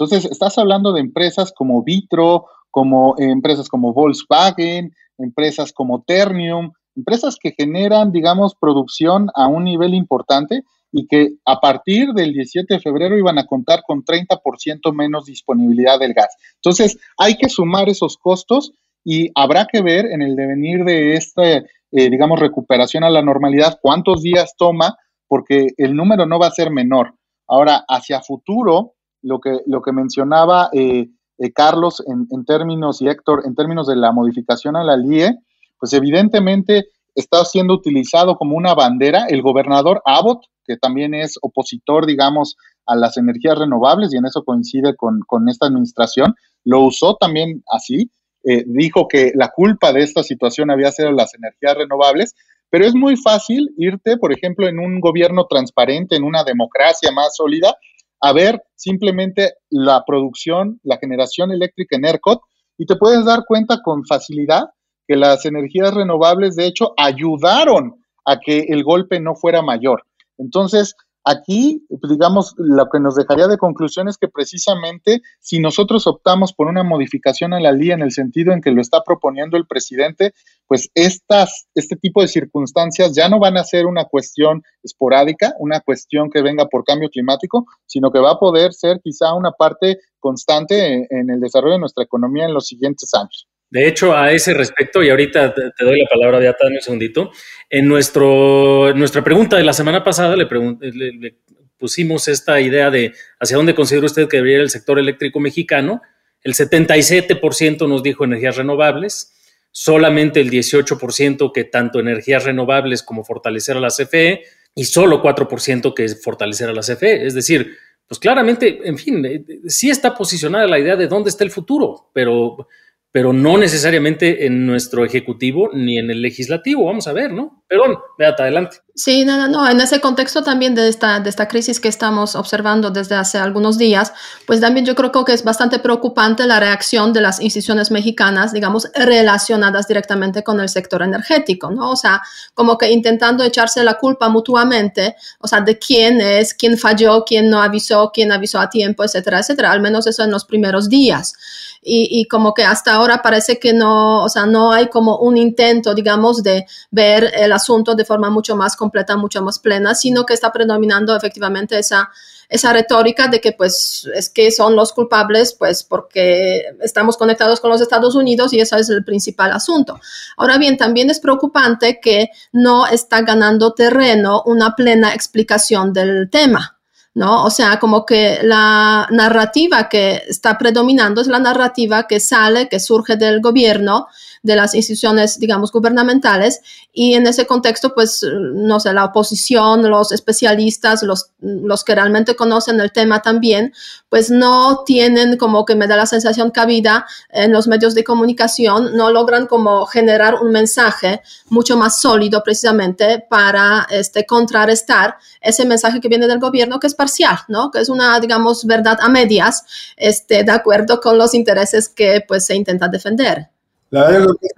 Entonces, 0.00 0.24
estás 0.30 0.56
hablando 0.58 0.92
de 0.92 1.00
empresas 1.00 1.52
como 1.52 1.82
Vitro, 1.82 2.46
como 2.70 3.14
eh, 3.18 3.24
empresas 3.24 3.68
como 3.68 3.92
Volkswagen, 3.92 4.94
empresas 5.18 5.72
como 5.72 6.02
Ternium, 6.02 6.72
empresas 6.96 7.36
que 7.40 7.52
generan, 7.56 8.12
digamos, 8.12 8.54
producción 8.54 9.28
a 9.34 9.46
un 9.48 9.64
nivel 9.64 9.94
importante 9.94 10.62
y 10.92 11.06
que 11.06 11.34
a 11.44 11.60
partir 11.60 12.12
del 12.14 12.32
17 12.32 12.74
de 12.74 12.80
febrero 12.80 13.16
iban 13.16 13.38
a 13.38 13.46
contar 13.46 13.82
con 13.86 14.04
30% 14.04 14.92
menos 14.92 15.26
disponibilidad 15.26 15.98
del 15.98 16.14
gas. 16.14 16.34
Entonces, 16.56 16.98
hay 17.16 17.36
que 17.36 17.48
sumar 17.48 17.88
esos 17.88 18.16
costos 18.16 18.72
y 19.04 19.30
habrá 19.34 19.66
que 19.66 19.82
ver 19.82 20.06
en 20.06 20.22
el 20.22 20.36
devenir 20.36 20.84
de 20.84 21.14
esta, 21.14 21.62
eh, 21.92 22.10
digamos, 22.10 22.38
recuperación 22.38 23.04
a 23.04 23.10
la 23.10 23.22
normalidad 23.22 23.78
cuántos 23.82 24.22
días 24.22 24.54
toma, 24.56 24.96
porque 25.28 25.68
el 25.76 25.94
número 25.94 26.26
no 26.26 26.38
va 26.38 26.48
a 26.48 26.52
ser 26.52 26.70
menor. 26.70 27.14
Ahora, 27.46 27.84
hacia 27.88 28.20
futuro, 28.20 28.94
lo 29.22 29.40
que, 29.40 29.58
lo 29.66 29.82
que 29.82 29.92
mencionaba 29.92 30.70
eh, 30.72 31.08
eh, 31.38 31.52
Carlos 31.52 32.02
en, 32.06 32.26
en, 32.30 32.44
términos 32.44 33.02
y 33.02 33.08
Héctor, 33.08 33.42
en 33.44 33.54
términos 33.54 33.86
de 33.86 33.96
la 33.96 34.12
modificación 34.12 34.76
a 34.76 34.84
la 34.84 34.96
LIE, 34.96 35.36
pues 35.78 35.92
evidentemente 35.92 36.86
está 37.14 37.44
siendo 37.44 37.74
utilizado 37.74 38.36
como 38.36 38.56
una 38.56 38.74
bandera. 38.74 39.26
El 39.28 39.42
gobernador 39.42 40.02
Abbott 40.04 40.44
que 40.70 40.76
también 40.76 41.14
es 41.14 41.36
opositor, 41.42 42.06
digamos, 42.06 42.56
a 42.86 42.94
las 42.94 43.16
energías 43.16 43.58
renovables 43.58 44.14
y 44.14 44.16
en 44.16 44.26
eso 44.26 44.44
coincide 44.44 44.94
con, 44.96 45.48
esta 45.48 45.66
administración, 45.66 46.34
lo 46.64 46.82
usó 46.82 47.16
también 47.16 47.64
así. 47.72 48.10
Eh, 48.44 48.64
dijo 48.66 49.06
que 49.06 49.32
la 49.34 49.48
culpa 49.48 49.92
de 49.92 50.02
esta 50.02 50.22
situación 50.22 50.70
había 50.70 50.90
sido 50.92 51.12
las 51.12 51.34
energías 51.34 51.76
renovables, 51.76 52.34
pero 52.70 52.86
es 52.86 52.94
muy 52.94 53.16
fácil 53.16 53.70
irte, 53.76 54.16
por 54.16 54.32
ejemplo, 54.32 54.68
en 54.68 54.78
un 54.78 55.00
gobierno 55.00 55.46
transparente, 55.46 56.16
en 56.16 56.24
una 56.24 56.44
democracia 56.44 57.10
más 57.12 57.36
sólida, 57.36 57.76
a 58.20 58.32
ver 58.32 58.62
simplemente 58.76 59.54
la 59.70 60.04
producción, 60.06 60.80
la 60.82 60.98
generación 60.98 61.50
eléctrica 61.50 61.96
en 61.96 62.04
ERCOT 62.04 62.40
y 62.78 62.86
te 62.86 62.96
puedes 62.96 63.24
dar 63.24 63.44
cuenta 63.46 63.80
con 63.82 64.04
facilidad 64.06 64.64
que 65.06 65.16
las 65.16 65.44
energías 65.44 65.92
renovables, 65.92 66.54
de 66.54 66.66
hecho, 66.66 66.94
ayudaron 66.96 67.96
a 68.24 68.38
que 68.38 68.66
el 68.68 68.84
golpe 68.84 69.20
no 69.20 69.34
fuera 69.34 69.62
mayor. 69.62 70.04
Entonces, 70.38 70.94
aquí, 71.24 71.86
digamos, 72.08 72.54
lo 72.56 72.88
que 72.88 73.00
nos 73.00 73.14
dejaría 73.14 73.46
de 73.46 73.58
conclusión 73.58 74.08
es 74.08 74.16
que 74.16 74.28
precisamente 74.28 75.20
si 75.40 75.60
nosotros 75.60 76.06
optamos 76.06 76.52
por 76.52 76.66
una 76.66 76.82
modificación 76.82 77.52
a 77.52 77.60
la 77.60 77.72
ley 77.72 77.90
en 77.90 78.02
el 78.02 78.12
sentido 78.12 78.52
en 78.52 78.60
que 78.60 78.70
lo 78.70 78.80
está 78.80 79.02
proponiendo 79.04 79.56
el 79.56 79.66
presidente, 79.66 80.32
pues 80.66 80.90
estas, 80.94 81.68
este 81.74 81.96
tipo 81.96 82.22
de 82.22 82.28
circunstancias 82.28 83.14
ya 83.14 83.28
no 83.28 83.38
van 83.38 83.56
a 83.56 83.64
ser 83.64 83.86
una 83.86 84.04
cuestión 84.04 84.62
esporádica, 84.82 85.54
una 85.58 85.80
cuestión 85.80 86.30
que 86.30 86.42
venga 86.42 86.66
por 86.66 86.84
cambio 86.84 87.10
climático, 87.10 87.66
sino 87.86 88.10
que 88.10 88.20
va 88.20 88.32
a 88.32 88.38
poder 88.38 88.72
ser 88.72 89.00
quizá 89.02 89.34
una 89.34 89.52
parte 89.52 89.98
constante 90.18 91.06
en 91.10 91.30
el 91.30 91.40
desarrollo 91.40 91.74
de 91.74 91.80
nuestra 91.80 92.04
economía 92.04 92.44
en 92.44 92.54
los 92.54 92.66
siguientes 92.66 93.12
años. 93.14 93.48
De 93.70 93.86
hecho, 93.86 94.16
a 94.16 94.32
ese 94.32 94.52
respecto, 94.52 95.02
y 95.02 95.10
ahorita 95.10 95.54
te, 95.54 95.84
doy 95.84 96.00
la 96.00 96.08
palabra, 96.08 96.40
Beata, 96.40 96.66
un 96.66 96.80
segundito, 96.80 97.30
en 97.68 97.86
nuestro, 97.86 98.92
nuestra 98.94 99.22
pregunta 99.22 99.56
de 99.56 99.62
la 99.62 99.72
semana 99.72 100.02
pasada 100.02 100.34
le, 100.34 100.46
le, 100.80 101.36
pusimos 101.78 102.26
esta 102.26 102.60
idea 102.60 102.90
de 102.90 103.14
hacia 103.38 103.56
dónde 103.56 103.76
considera 103.76 104.06
usted 104.06 104.28
que 104.28 104.38
debería 104.38 104.56
ir 104.56 104.62
el 104.62 104.70
sector 104.70 104.98
eléctrico 104.98 105.38
mexicano. 105.38 106.02
El 106.42 106.54
77% 106.54 107.88
nos 107.88 108.02
dijo 108.02 108.24
energías 108.24 108.56
renovables, 108.56 109.34
solamente 109.70 110.40
el 110.40 110.50
18% 110.50 111.52
que 111.52 111.64
tanto 111.64 112.00
energías 112.00 112.44
renovables 112.44 113.04
como 113.04 113.24
fortalecer 113.24 113.76
a 113.76 113.80
la 113.80 113.88
CFE 113.88 114.42
y 114.74 114.84
solo 114.84 115.22
4% 115.22 115.94
que 115.94 116.08
fortalecer 116.08 116.68
a 116.68 116.72
la 116.72 116.82
CFE. 116.82 117.24
Es 117.24 117.34
decir, 117.34 117.76
pues 118.08 118.18
claramente, 118.18 118.80
en 118.82 118.98
fin, 118.98 119.24
eh, 119.24 119.44
sí 119.66 119.90
está 119.90 120.14
posicionada 120.14 120.66
la 120.66 120.80
idea 120.80 120.96
de 120.96 121.06
dónde 121.06 121.30
está 121.30 121.44
el 121.44 121.52
futuro, 121.52 122.10
pero 122.12 122.66
pero 123.12 123.32
no 123.32 123.58
necesariamente 123.58 124.46
en 124.46 124.66
nuestro 124.66 125.04
ejecutivo 125.04 125.70
ni 125.72 125.98
en 125.98 126.10
el 126.10 126.22
legislativo. 126.22 126.86
Vamos 126.86 127.08
a 127.08 127.12
ver, 127.12 127.32
¿no? 127.32 127.64
Perdón, 127.66 127.98
Beata, 128.18 128.44
adelante. 128.44 128.78
Sí, 128.94 129.24
no, 129.24 129.36
no, 129.36 129.48
no. 129.48 129.68
En 129.68 129.80
ese 129.80 130.00
contexto 130.00 130.42
también 130.42 130.74
de 130.74 130.88
esta, 130.88 131.20
de 131.20 131.30
esta 131.30 131.48
crisis 131.48 131.80
que 131.80 131.88
estamos 131.88 132.34
observando 132.34 132.90
desde 132.90 133.14
hace 133.14 133.38
algunos 133.38 133.78
días, 133.78 134.12
pues 134.46 134.60
también 134.60 134.84
yo 134.84 134.94
creo 134.94 135.10
que 135.24 135.32
es 135.32 135.42
bastante 135.42 135.78
preocupante 135.78 136.46
la 136.46 136.60
reacción 136.60 137.12
de 137.12 137.20
las 137.20 137.40
instituciones 137.40 137.90
mexicanas, 137.90 138.52
digamos, 138.52 138.88
relacionadas 138.94 139.88
directamente 139.88 140.42
con 140.42 140.60
el 140.60 140.68
sector 140.68 141.02
energético, 141.02 141.70
¿no? 141.70 141.90
O 141.90 141.96
sea, 141.96 142.20
como 142.54 142.76
que 142.76 142.90
intentando 142.90 143.42
echarse 143.42 143.82
la 143.82 143.94
culpa 143.94 144.28
mutuamente, 144.28 145.16
o 145.40 145.48
sea, 145.48 145.60
de 145.60 145.78
quién 145.78 146.20
es, 146.20 146.54
quién 146.54 146.76
falló, 146.76 147.24
quién 147.24 147.48
no 147.48 147.62
avisó, 147.62 148.10
quién 148.12 148.30
avisó 148.32 148.60
a 148.60 148.68
tiempo, 148.68 149.02
etcétera, 149.04 149.40
etcétera. 149.40 149.72
Al 149.72 149.80
menos 149.80 150.06
eso 150.06 150.22
en 150.22 150.30
los 150.30 150.44
primeros 150.44 150.88
días 150.88 151.34
y, 151.82 152.26
como 152.26 152.52
que 152.52 152.62
hasta 152.62 152.94
ahora 152.94 153.22
parece 153.22 153.58
que 153.58 153.72
no, 153.72 154.22
o 154.22 154.28
sea, 154.28 154.44
no 154.44 154.72
hay 154.72 154.88
como 154.88 155.18
un 155.18 155.38
intento, 155.38 155.94
digamos, 155.94 156.42
de 156.42 156.66
ver 156.90 157.32
el 157.34 157.52
asunto 157.52 157.94
de 157.94 158.04
forma 158.04 158.28
mucho 158.28 158.54
más 158.54 158.76
completa, 158.76 159.16
mucho 159.16 159.42
más 159.42 159.58
plena, 159.58 159.94
sino 159.94 160.26
que 160.26 160.34
está 160.34 160.52
predominando 160.52 161.16
efectivamente 161.16 161.78
esa, 161.78 162.10
esa 162.50 162.72
retórica 162.74 163.28
de 163.28 163.40
que 163.40 163.52
pues 163.52 164.06
es 164.14 164.28
que 164.28 164.50
son 164.50 164.76
los 164.76 164.92
culpables 164.92 165.54
pues 165.54 165.82
porque 165.84 166.64
estamos 166.80 167.16
conectados 167.16 167.60
con 167.60 167.70
los 167.70 167.80
Estados 167.80 168.14
Unidos 168.14 168.52
y 168.52 168.60
ese 168.60 168.78
es 168.78 168.90
el 168.90 169.04
principal 169.04 169.52
asunto. 169.52 169.98
Ahora 170.36 170.58
bien, 170.58 170.76
también 170.76 171.08
es 171.08 171.20
preocupante 171.20 171.98
que 172.00 172.30
no 172.52 172.86
está 172.86 173.22
ganando 173.22 173.72
terreno 173.72 174.42
una 174.44 174.74
plena 174.74 175.14
explicación 175.14 175.92
del 175.94 176.28
tema. 176.28 176.79
¿No? 177.14 177.44
O 177.44 177.50
sea, 177.50 177.78
como 177.78 178.06
que 178.06 178.38
la 178.42 179.08
narrativa 179.10 179.88
que 179.88 180.22
está 180.28 180.56
predominando 180.58 181.20
es 181.20 181.26
la 181.26 181.38
narrativa 181.38 182.06
que 182.06 182.20
sale, 182.20 182.68
que 182.68 182.80
surge 182.80 183.16
del 183.16 183.40
gobierno 183.40 184.06
de 184.42 184.56
las 184.56 184.74
instituciones, 184.74 185.38
digamos, 185.38 185.70
gubernamentales. 185.70 186.60
Y 186.92 187.14
en 187.14 187.26
ese 187.26 187.46
contexto, 187.46 187.94
pues, 187.94 188.24
no 188.32 188.80
sé, 188.80 188.92
la 188.92 189.04
oposición, 189.04 189.88
los 189.88 190.12
especialistas, 190.12 191.02
los, 191.02 191.30
los 191.40 191.84
que 191.84 191.94
realmente 191.94 192.34
conocen 192.36 192.80
el 192.80 192.92
tema 192.92 193.20
también, 193.22 193.72
pues 194.08 194.30
no 194.30 194.82
tienen 194.84 195.36
como 195.36 195.64
que 195.64 195.74
me 195.74 195.86
da 195.86 195.96
la 195.96 196.06
sensación 196.06 196.50
cabida 196.50 197.06
en 197.30 197.52
los 197.52 197.68
medios 197.68 197.94
de 197.94 198.04
comunicación, 198.04 198.96
no 198.96 199.10
logran 199.10 199.46
como 199.46 199.86
generar 199.86 200.36
un 200.36 200.50
mensaje 200.50 201.22
mucho 201.48 201.76
más 201.76 202.00
sólido 202.00 202.42
precisamente 202.42 203.24
para 203.28 203.86
este, 203.90 204.26
contrarrestar 204.26 205.16
ese 205.40 205.64
mensaje 205.64 206.00
que 206.00 206.08
viene 206.08 206.26
del 206.26 206.38
gobierno 206.38 206.80
que 206.80 206.86
es 206.86 206.94
parcial, 206.94 207.38
¿no? 207.48 207.70
Que 207.70 207.80
es 207.80 207.88
una, 207.88 208.18
digamos, 208.20 208.64
verdad 208.64 208.98
a 209.00 209.08
medias, 209.08 209.64
este, 209.96 210.44
de 210.44 210.52
acuerdo 210.52 211.00
con 211.00 211.18
los 211.18 211.34
intereses 211.34 211.88
que 211.88 212.24
pues 212.26 212.46
se 212.46 212.54
intenta 212.54 212.88
defender. 212.88 213.50
La 213.90 214.08
verdad 214.08 214.34
que 214.40 214.48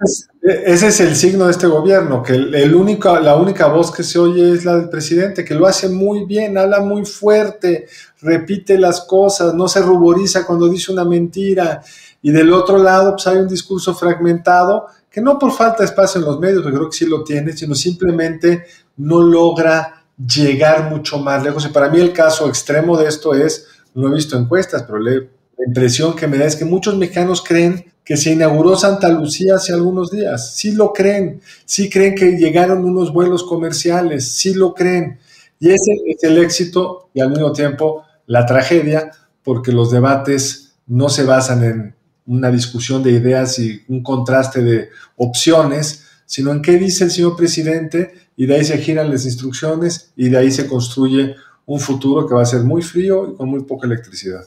ese 0.71 0.87
es, 0.89 0.99
el 0.99 1.15
signo 1.15 1.45
de 1.45 1.51
este 1.51 1.65
gobierno, 1.65 2.21
que 2.21 2.33
el, 2.33 2.75
único, 2.75 3.19
la 3.19 3.35
única 3.35 3.65
voz 3.65 3.91
que 3.91 4.03
se 4.03 4.19
oye 4.19 4.53
es 4.53 4.63
la 4.63 4.77
del 4.77 4.89
presidente, 4.89 5.43
que 5.43 5.55
lo 5.55 5.65
hace 5.65 5.89
muy 5.89 6.25
bien, 6.25 6.55
habla 6.55 6.81
muy 6.81 7.03
fuerte, 7.03 7.87
repite 8.21 8.77
las 8.77 9.01
cosas, 9.01 9.55
no 9.55 9.67
se 9.67 9.81
ruboriza 9.81 10.45
cuando 10.45 10.69
dice 10.69 10.91
una 10.91 11.03
mentira. 11.03 11.81
Y 12.21 12.29
del 12.29 12.53
otro 12.53 12.77
lado, 12.77 13.13
pues 13.13 13.25
hay 13.25 13.37
un 13.37 13.47
discurso 13.47 13.95
fragmentado 13.95 14.85
que 15.09 15.19
no 15.19 15.39
por 15.39 15.51
falta 15.51 15.79
de 15.79 15.85
espacio 15.85 16.21
en 16.21 16.27
los 16.27 16.39
medios, 16.39 16.61
porque 16.61 16.77
creo 16.77 16.89
que 16.91 16.97
sí 16.97 17.05
lo 17.07 17.23
tiene, 17.23 17.53
sino 17.53 17.73
simplemente 17.73 18.65
no 18.97 19.23
logra 19.23 20.05
llegar 20.15 20.91
mucho 20.91 21.17
más 21.17 21.43
lejos. 21.43 21.65
Y 21.65 21.69
para 21.69 21.89
mí 21.89 21.99
el 21.99 22.13
caso 22.13 22.47
extremo 22.47 22.97
de 22.97 23.07
esto 23.07 23.33
es, 23.33 23.65
no 23.95 24.09
he 24.09 24.13
visto 24.13 24.37
encuestas, 24.37 24.83
pero 24.83 24.99
la 24.99 25.23
impresión 25.65 26.15
que 26.15 26.27
me 26.27 26.37
da 26.37 26.45
es 26.45 26.55
que 26.55 26.65
muchos 26.65 26.95
mexicanos 26.95 27.41
creen 27.41 27.92
que 28.03 28.17
se 28.17 28.31
inauguró 28.33 28.75
Santa 28.75 29.09
Lucía 29.09 29.55
hace 29.55 29.73
algunos 29.73 30.11
días. 30.11 30.53
Sí 30.55 30.71
lo 30.73 30.91
creen, 30.91 31.41
sí 31.65 31.89
creen 31.89 32.15
que 32.15 32.37
llegaron 32.37 32.83
unos 32.83 33.13
vuelos 33.13 33.43
comerciales, 33.43 34.31
sí 34.31 34.53
lo 34.53 34.73
creen. 34.73 35.19
Y 35.59 35.69
ese 35.69 35.91
es 36.07 36.23
el 36.23 36.37
éxito 36.37 37.09
y 37.13 37.21
al 37.21 37.29
mismo 37.29 37.53
tiempo 37.53 38.03
la 38.27 38.45
tragedia, 38.45 39.11
porque 39.43 39.71
los 39.71 39.91
debates 39.91 40.75
no 40.87 41.09
se 41.09 41.23
basan 41.23 41.63
en 41.63 41.95
una 42.25 42.51
discusión 42.51 43.03
de 43.03 43.11
ideas 43.11 43.59
y 43.59 43.81
un 43.87 44.03
contraste 44.03 44.61
de 44.61 44.89
opciones, 45.17 46.05
sino 46.25 46.51
en 46.51 46.61
qué 46.61 46.77
dice 46.77 47.05
el 47.05 47.11
señor 47.11 47.35
presidente 47.35 48.13
y 48.35 48.45
de 48.45 48.55
ahí 48.55 48.65
se 48.65 48.77
giran 48.77 49.09
las 49.09 49.25
instrucciones 49.25 50.11
y 50.15 50.29
de 50.29 50.37
ahí 50.37 50.51
se 50.51 50.67
construye 50.67 51.35
un 51.65 51.79
futuro 51.79 52.27
que 52.27 52.33
va 52.33 52.41
a 52.41 52.45
ser 52.45 52.61
muy 52.61 52.81
frío 52.81 53.29
y 53.31 53.35
con 53.35 53.49
muy 53.49 53.63
poca 53.63 53.87
electricidad. 53.87 54.45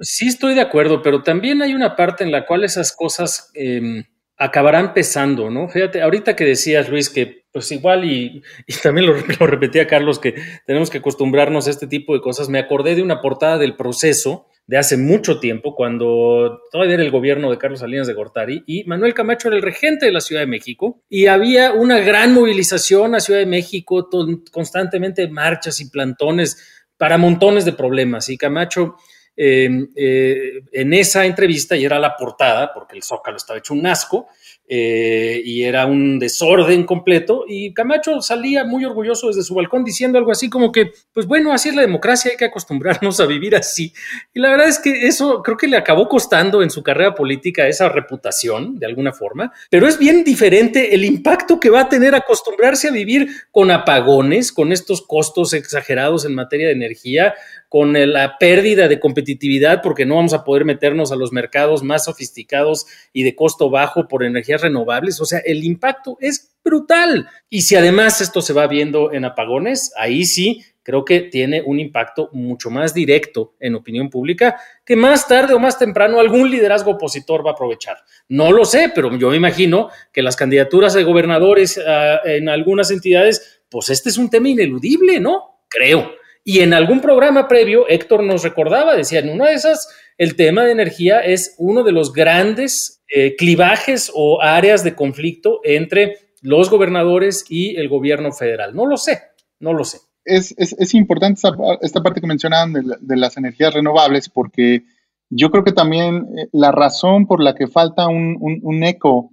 Sí, 0.00 0.28
estoy 0.28 0.54
de 0.54 0.60
acuerdo, 0.60 1.02
pero 1.02 1.22
también 1.22 1.62
hay 1.62 1.74
una 1.74 1.96
parte 1.96 2.24
en 2.24 2.30
la 2.30 2.46
cual 2.46 2.64
esas 2.64 2.94
cosas 2.94 3.50
em, 3.54 4.04
acabarán 4.36 4.92
pesando, 4.92 5.50
¿no? 5.50 5.68
Fíjate, 5.68 6.02
ahorita 6.02 6.36
que 6.36 6.44
decías, 6.44 6.88
Luis, 6.88 7.08
que 7.08 7.46
pues 7.52 7.72
igual, 7.72 8.04
y, 8.04 8.42
también 8.82 9.06
lo, 9.06 9.14
lo, 9.40 9.46
repetía 9.46 9.86
Carlos, 9.86 10.18
que 10.18 10.34
tenemos 10.66 10.90
que 10.90 10.98
acostumbrarnos 10.98 11.66
a 11.66 11.70
este 11.70 11.86
tipo 11.86 12.14
de 12.14 12.20
cosas, 12.20 12.48
me 12.48 12.58
acordé 12.58 12.94
de 12.94 13.02
una 13.02 13.22
portada 13.22 13.56
del 13.56 13.76
proceso 13.76 14.46
de 14.66 14.76
hace 14.76 14.96
mucho 14.96 15.38
tiempo, 15.38 15.74
cuando 15.74 16.60
todavía 16.72 16.94
era 16.94 17.04
el 17.04 17.10
gobierno 17.10 17.50
de 17.50 17.58
Carlos 17.58 17.80
Salinas 17.80 18.06
de 18.06 18.14
Gortari 18.14 18.64
y 18.66 18.84
Manuel 18.84 19.14
Camacho 19.14 19.48
era 19.48 19.56
el 19.56 19.62
regente 19.62 20.06
de 20.06 20.12
la 20.12 20.20
Ciudad 20.20 20.42
de 20.42 20.48
México 20.48 21.02
y 21.08 21.26
había 21.26 21.72
una 21.72 22.00
gran 22.00 22.34
movilización 22.34 23.14
a 23.14 23.20
Ciudad 23.20 23.40
de 23.40 23.46
México, 23.46 24.08
constantemente 24.50 25.28
marchas 25.28 25.80
y 25.80 25.88
plantones 25.88 26.84
para 26.96 27.16
montones 27.16 27.64
de 27.64 27.74
problemas 27.74 28.28
y 28.28 28.36
Camacho 28.36 28.96
eh, 29.36 29.68
eh, 29.94 30.62
en 30.72 30.94
esa 30.94 31.26
entrevista, 31.26 31.76
y 31.76 31.84
era 31.84 31.98
la 31.98 32.16
portada, 32.16 32.72
porque 32.72 32.96
el 32.96 33.02
Zócalo 33.02 33.36
estaba 33.36 33.58
hecho 33.58 33.74
un 33.74 33.86
asco, 33.86 34.28
eh, 34.68 35.42
y 35.44 35.62
era 35.62 35.86
un 35.86 36.18
desorden 36.18 36.84
completo. 36.84 37.44
Y 37.46 37.72
Camacho 37.72 38.20
salía 38.20 38.64
muy 38.64 38.84
orgulloso 38.84 39.28
desde 39.28 39.42
su 39.42 39.54
balcón 39.54 39.84
diciendo 39.84 40.18
algo 40.18 40.32
así 40.32 40.50
como 40.50 40.72
que, 40.72 40.90
pues 41.12 41.26
bueno, 41.26 41.52
así 41.52 41.68
es 41.68 41.76
la 41.76 41.82
democracia, 41.82 42.32
hay 42.32 42.36
que 42.36 42.46
acostumbrarnos 42.46 43.20
a 43.20 43.26
vivir 43.26 43.54
así. 43.54 43.92
Y 44.34 44.40
la 44.40 44.50
verdad 44.50 44.68
es 44.68 44.80
que 44.80 45.06
eso 45.06 45.42
creo 45.42 45.56
que 45.56 45.68
le 45.68 45.76
acabó 45.76 46.08
costando 46.08 46.62
en 46.62 46.70
su 46.70 46.82
carrera 46.82 47.14
política 47.14 47.68
esa 47.68 47.88
reputación, 47.88 48.78
de 48.78 48.86
alguna 48.86 49.12
forma, 49.12 49.52
pero 49.70 49.86
es 49.86 49.98
bien 49.98 50.24
diferente 50.24 50.94
el 50.94 51.04
impacto 51.04 51.60
que 51.60 51.70
va 51.70 51.82
a 51.82 51.88
tener 51.88 52.14
acostumbrarse 52.14 52.88
a 52.88 52.92
vivir 52.92 53.28
con 53.52 53.70
apagones, 53.70 54.52
con 54.52 54.72
estos 54.72 55.02
costos 55.02 55.52
exagerados 55.52 56.24
en 56.24 56.34
materia 56.34 56.66
de 56.66 56.72
energía, 56.72 57.34
con 57.76 57.92
la 57.92 58.38
pérdida 58.38 58.88
de 58.88 58.98
competitividad 58.98 59.82
porque 59.82 60.06
no 60.06 60.14
vamos 60.14 60.32
a 60.32 60.44
poder 60.44 60.64
meternos 60.64 61.12
a 61.12 61.16
los 61.16 61.30
mercados 61.30 61.82
más 61.82 62.06
sofisticados 62.06 62.86
y 63.12 63.22
de 63.22 63.36
costo 63.36 63.68
bajo 63.68 64.08
por 64.08 64.24
energías 64.24 64.62
renovables. 64.62 65.20
O 65.20 65.26
sea, 65.26 65.40
el 65.40 65.62
impacto 65.62 66.16
es 66.18 66.56
brutal. 66.64 67.28
Y 67.50 67.60
si 67.60 67.76
además 67.76 68.22
esto 68.22 68.40
se 68.40 68.54
va 68.54 68.66
viendo 68.66 69.12
en 69.12 69.26
apagones, 69.26 69.92
ahí 69.98 70.24
sí 70.24 70.64
creo 70.82 71.04
que 71.04 71.20
tiene 71.20 71.60
un 71.60 71.78
impacto 71.78 72.30
mucho 72.32 72.70
más 72.70 72.94
directo 72.94 73.56
en 73.60 73.74
opinión 73.74 74.08
pública 74.08 74.58
que 74.82 74.96
más 74.96 75.28
tarde 75.28 75.52
o 75.52 75.58
más 75.58 75.78
temprano 75.78 76.18
algún 76.18 76.50
liderazgo 76.50 76.92
opositor 76.92 77.44
va 77.44 77.50
a 77.50 77.52
aprovechar. 77.52 77.98
No 78.30 78.52
lo 78.52 78.64
sé, 78.64 78.90
pero 78.94 79.14
yo 79.18 79.28
me 79.28 79.36
imagino 79.36 79.90
que 80.14 80.22
las 80.22 80.34
candidaturas 80.34 80.94
de 80.94 81.04
gobernadores 81.04 81.78
ah, 81.86 82.20
en 82.24 82.48
algunas 82.48 82.90
entidades, 82.90 83.60
pues 83.68 83.90
este 83.90 84.08
es 84.08 84.16
un 84.16 84.30
tema 84.30 84.48
ineludible, 84.48 85.20
¿no? 85.20 85.60
Creo. 85.68 86.10
Y 86.48 86.60
en 86.60 86.74
algún 86.74 87.00
programa 87.00 87.48
previo, 87.48 87.88
Héctor 87.88 88.22
nos 88.22 88.44
recordaba, 88.44 88.94
decía, 88.94 89.18
en 89.18 89.30
una 89.30 89.48
de 89.48 89.54
esas, 89.54 89.88
el 90.16 90.36
tema 90.36 90.62
de 90.62 90.70
energía 90.70 91.18
es 91.18 91.56
uno 91.58 91.82
de 91.82 91.90
los 91.90 92.12
grandes 92.12 93.02
eh, 93.08 93.34
clivajes 93.34 94.12
o 94.14 94.40
áreas 94.40 94.84
de 94.84 94.94
conflicto 94.94 95.58
entre 95.64 96.18
los 96.42 96.70
gobernadores 96.70 97.44
y 97.48 97.74
el 97.74 97.88
gobierno 97.88 98.30
federal. 98.30 98.76
No 98.76 98.86
lo 98.86 98.96
sé, 98.96 99.22
no 99.58 99.72
lo 99.72 99.82
sé. 99.82 99.98
Es, 100.24 100.94
importante 100.94 101.40
esta, 101.80 102.00
parte 102.00 102.20
que 102.20 102.28
mencionaban 102.28 102.74
de, 102.74 103.16
las 103.16 103.36
energías 103.36 103.74
renovables 103.74 104.28
porque 104.28 104.84
yo 105.28 105.50
creo 105.50 105.64
que 105.64 105.72
también 105.72 106.28
eh, 106.38 106.48
la 106.52 106.70
razón 106.70 107.26
por 107.26 107.42
la 107.42 107.56
que 107.56 107.66
falta 107.66 108.06
un, 108.06 108.84
eco 108.84 109.32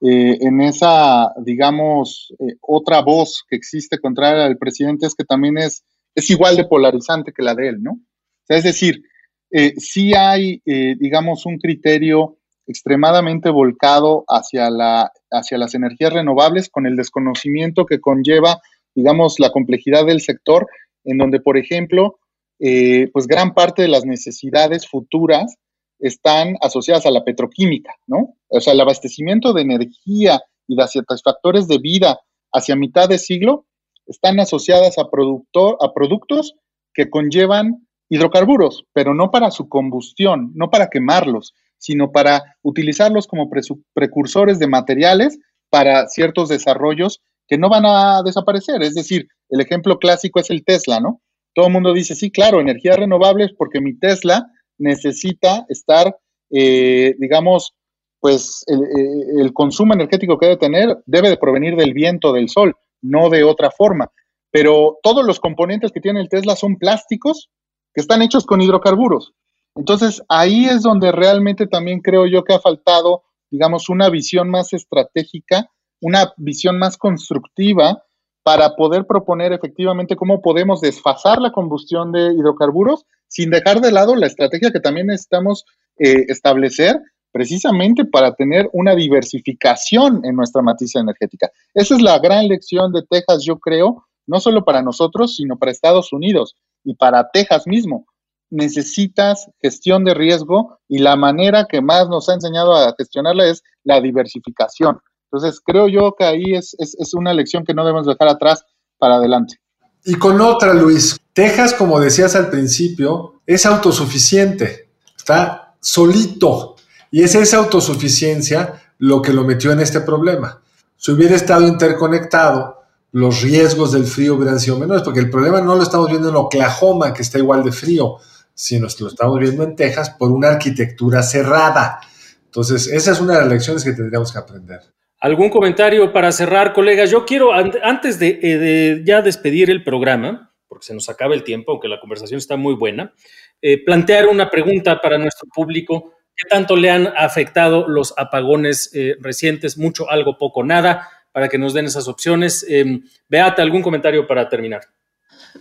eh, 0.00 0.38
en 0.40 0.62
esa, 0.62 1.30
digamos, 1.44 2.34
otra 2.62 3.02
voz 3.02 3.44
que 3.50 3.56
existe 3.56 3.98
contra 3.98 4.46
el 4.46 4.56
presidente 4.56 5.06
es 5.06 5.14
que 5.14 5.24
también 5.24 5.58
es 5.58 5.84
es 6.14 6.30
igual 6.30 6.56
de 6.56 6.64
polarizante 6.64 7.32
que 7.32 7.42
la 7.42 7.54
de 7.54 7.68
él, 7.68 7.82
¿no? 7.82 8.00
es 8.48 8.64
decir, 8.64 9.02
eh, 9.50 9.74
sí 9.78 10.14
hay, 10.14 10.60
eh, 10.66 10.96
digamos, 10.98 11.46
un 11.46 11.58
criterio 11.58 12.38
extremadamente 12.66 13.50
volcado 13.50 14.24
hacia, 14.28 14.70
la, 14.70 15.12
hacia 15.30 15.58
las 15.58 15.74
energías 15.74 16.12
renovables 16.12 16.68
con 16.68 16.86
el 16.86 16.96
desconocimiento 16.96 17.86
que 17.86 18.00
conlleva, 18.00 18.60
digamos, 18.94 19.38
la 19.38 19.50
complejidad 19.50 20.06
del 20.06 20.20
sector, 20.20 20.66
en 21.04 21.18
donde, 21.18 21.40
por 21.40 21.56
ejemplo, 21.56 22.18
eh, 22.58 23.10
pues 23.12 23.26
gran 23.26 23.54
parte 23.54 23.82
de 23.82 23.88
las 23.88 24.04
necesidades 24.04 24.88
futuras 24.88 25.56
están 25.98 26.56
asociadas 26.60 27.06
a 27.06 27.10
la 27.10 27.24
petroquímica, 27.24 27.94
¿no? 28.06 28.36
O 28.48 28.60
sea, 28.60 28.72
el 28.72 28.80
abastecimiento 28.80 29.52
de 29.52 29.62
energía 29.62 30.40
y 30.66 30.76
de 30.76 30.86
satisfactores 30.86 31.68
de 31.68 31.78
vida 31.78 32.18
hacia 32.52 32.76
mitad 32.76 33.08
de 33.08 33.18
siglo 33.18 33.66
están 34.06 34.40
asociadas 34.40 34.98
a, 34.98 35.10
productor, 35.10 35.76
a 35.80 35.92
productos 35.92 36.54
que 36.92 37.10
conllevan 37.10 37.86
hidrocarburos, 38.08 38.84
pero 38.92 39.14
no 39.14 39.30
para 39.30 39.50
su 39.50 39.68
combustión, 39.68 40.52
no 40.54 40.70
para 40.70 40.88
quemarlos, 40.88 41.54
sino 41.78 42.12
para 42.12 42.56
utilizarlos 42.62 43.26
como 43.26 43.50
precursores 43.94 44.58
de 44.58 44.68
materiales 44.68 45.38
para 45.70 46.06
ciertos 46.06 46.48
desarrollos 46.48 47.20
que 47.48 47.58
no 47.58 47.68
van 47.68 47.84
a 47.86 48.22
desaparecer. 48.24 48.82
Es 48.82 48.94
decir, 48.94 49.28
el 49.50 49.60
ejemplo 49.60 49.98
clásico 49.98 50.40
es 50.40 50.50
el 50.50 50.64
Tesla, 50.64 51.00
¿no? 51.00 51.20
Todo 51.54 51.66
el 51.66 51.72
mundo 51.72 51.92
dice, 51.92 52.14
sí, 52.14 52.30
claro, 52.30 52.60
energías 52.60 52.96
renovables 52.96 53.52
porque 53.56 53.80
mi 53.80 53.98
Tesla 53.98 54.46
necesita 54.78 55.64
estar, 55.68 56.16
eh, 56.50 57.14
digamos, 57.18 57.74
pues 58.20 58.64
el, 58.66 59.46
eh, 59.46 59.52
consumo 59.52 59.92
energético 59.92 60.38
que 60.38 60.46
debe 60.46 60.58
tener 60.58 60.96
debe 61.04 61.28
de 61.28 61.36
provenir 61.36 61.76
del 61.76 61.92
viento, 61.92 62.32
del 62.32 62.48
sol 62.48 62.74
no 63.04 63.28
de 63.30 63.44
otra 63.44 63.70
forma. 63.70 64.10
Pero 64.50 64.98
todos 65.02 65.24
los 65.24 65.40
componentes 65.40 65.92
que 65.92 66.00
tiene 66.00 66.20
el 66.20 66.28
Tesla 66.28 66.56
son 66.56 66.76
plásticos 66.76 67.50
que 67.92 68.00
están 68.00 68.22
hechos 68.22 68.44
con 68.44 68.60
hidrocarburos. 68.60 69.32
Entonces, 69.76 70.22
ahí 70.28 70.66
es 70.66 70.82
donde 70.82 71.12
realmente 71.12 71.66
también 71.66 72.00
creo 72.00 72.26
yo 72.26 72.44
que 72.44 72.54
ha 72.54 72.60
faltado, 72.60 73.24
digamos, 73.50 73.88
una 73.88 74.08
visión 74.08 74.48
más 74.48 74.72
estratégica, 74.72 75.68
una 76.00 76.32
visión 76.36 76.78
más 76.78 76.96
constructiva 76.96 78.04
para 78.44 78.76
poder 78.76 79.06
proponer 79.06 79.52
efectivamente 79.52 80.16
cómo 80.16 80.42
podemos 80.42 80.80
desfasar 80.80 81.40
la 81.40 81.50
combustión 81.50 82.12
de 82.12 82.34
hidrocarburos 82.34 83.06
sin 83.26 83.50
dejar 83.50 83.80
de 83.80 83.90
lado 83.90 84.14
la 84.14 84.26
estrategia 84.26 84.70
que 84.70 84.80
también 84.80 85.06
necesitamos 85.06 85.64
eh, 85.98 86.26
establecer 86.28 87.00
precisamente 87.34 88.04
para 88.04 88.32
tener 88.32 88.70
una 88.72 88.94
diversificación 88.94 90.20
en 90.24 90.36
nuestra 90.36 90.62
matriz 90.62 90.94
energética. 90.94 91.50
Esa 91.74 91.96
es 91.96 92.00
la 92.00 92.20
gran 92.20 92.46
lección 92.46 92.92
de 92.92 93.02
Texas, 93.10 93.42
yo 93.44 93.58
creo, 93.58 94.06
no 94.28 94.38
solo 94.38 94.64
para 94.64 94.82
nosotros, 94.82 95.34
sino 95.34 95.58
para 95.58 95.72
Estados 95.72 96.12
Unidos 96.12 96.54
y 96.84 96.94
para 96.94 97.28
Texas 97.32 97.66
mismo. 97.66 98.06
Necesitas 98.50 99.50
gestión 99.60 100.04
de 100.04 100.14
riesgo 100.14 100.78
y 100.86 100.98
la 100.98 101.16
manera 101.16 101.66
que 101.68 101.80
más 101.80 102.08
nos 102.08 102.28
ha 102.28 102.34
enseñado 102.34 102.72
a 102.72 102.94
gestionarla 102.96 103.48
es 103.48 103.64
la 103.82 104.00
diversificación. 104.00 105.00
Entonces, 105.32 105.60
creo 105.60 105.88
yo 105.88 106.14
que 106.16 106.22
ahí 106.22 106.54
es, 106.54 106.76
es 106.78 107.14
una 107.14 107.34
lección 107.34 107.64
que 107.64 107.74
no 107.74 107.84
debemos 107.84 108.06
dejar 108.06 108.28
atrás 108.28 108.64
para 108.96 109.16
adelante. 109.16 109.56
Y 110.04 110.14
con 110.14 110.40
otra, 110.40 110.72
Luis, 110.72 111.18
Texas, 111.32 111.74
como 111.74 111.98
decías 111.98 112.36
al 112.36 112.48
principio, 112.48 113.40
es 113.44 113.66
autosuficiente, 113.66 114.90
está 115.16 115.74
solito 115.80 116.73
y 117.14 117.22
es 117.22 117.36
esa 117.36 117.58
autosuficiencia 117.58 118.82
lo 118.98 119.22
que 119.22 119.32
lo 119.32 119.44
metió 119.44 119.70
en 119.70 119.78
este 119.78 120.00
problema. 120.00 120.60
Si 120.96 121.12
hubiera 121.12 121.36
estado 121.36 121.64
interconectado, 121.64 122.82
los 123.12 123.40
riesgos 123.40 123.92
del 123.92 124.02
frío 124.02 124.34
hubieran 124.34 124.58
sido 124.58 124.80
menores, 124.80 125.04
porque 125.04 125.20
el 125.20 125.30
problema 125.30 125.60
no 125.60 125.76
lo 125.76 125.84
estamos 125.84 126.10
viendo 126.10 126.28
en 126.30 126.34
Oklahoma, 126.34 127.14
que 127.14 127.22
está 127.22 127.38
igual 127.38 127.62
de 127.62 127.70
frío, 127.70 128.16
sino 128.52 128.88
que 128.88 129.04
lo 129.04 129.10
estamos 129.10 129.38
viendo 129.38 129.62
en 129.62 129.76
Texas 129.76 130.10
por 130.10 130.32
una 130.32 130.48
arquitectura 130.48 131.22
cerrada. 131.22 132.00
Entonces, 132.46 132.88
esa 132.88 133.12
es 133.12 133.20
una 133.20 133.34
de 133.34 133.40
las 133.42 133.48
lecciones 133.48 133.84
que 133.84 133.92
tendríamos 133.92 134.32
que 134.32 134.38
aprender. 134.40 134.80
¿Algún 135.20 135.50
comentario 135.50 136.12
para 136.12 136.32
cerrar, 136.32 136.72
colegas? 136.72 137.12
Yo 137.12 137.24
quiero, 137.24 137.52
antes 137.52 138.18
de, 138.18 138.40
eh, 138.42 138.58
de 138.58 139.02
ya 139.04 139.22
despedir 139.22 139.70
el 139.70 139.84
programa, 139.84 140.52
porque 140.66 140.86
se 140.86 140.94
nos 140.94 141.08
acaba 141.08 141.36
el 141.36 141.44
tiempo, 141.44 141.70
aunque 141.70 141.86
la 141.86 142.00
conversación 142.00 142.38
está 142.38 142.56
muy 142.56 142.74
buena, 142.74 143.14
eh, 143.62 143.84
plantear 143.84 144.26
una 144.26 144.50
pregunta 144.50 145.00
para 145.00 145.16
nuestro 145.16 145.48
público 145.54 146.10
¿Qué 146.36 146.48
tanto 146.48 146.76
le 146.76 146.90
han 146.90 147.06
afectado 147.16 147.88
los 147.88 148.12
apagones 148.16 148.90
eh, 148.94 149.16
recientes? 149.20 149.78
Mucho, 149.78 150.10
algo, 150.10 150.36
poco, 150.36 150.64
nada, 150.64 151.08
para 151.32 151.48
que 151.48 151.58
nos 151.58 151.74
den 151.74 151.86
esas 151.86 152.08
opciones. 152.08 152.66
Eh, 152.68 153.00
Beata, 153.28 153.62
¿algún 153.62 153.82
comentario 153.82 154.26
para 154.26 154.48
terminar? 154.48 154.82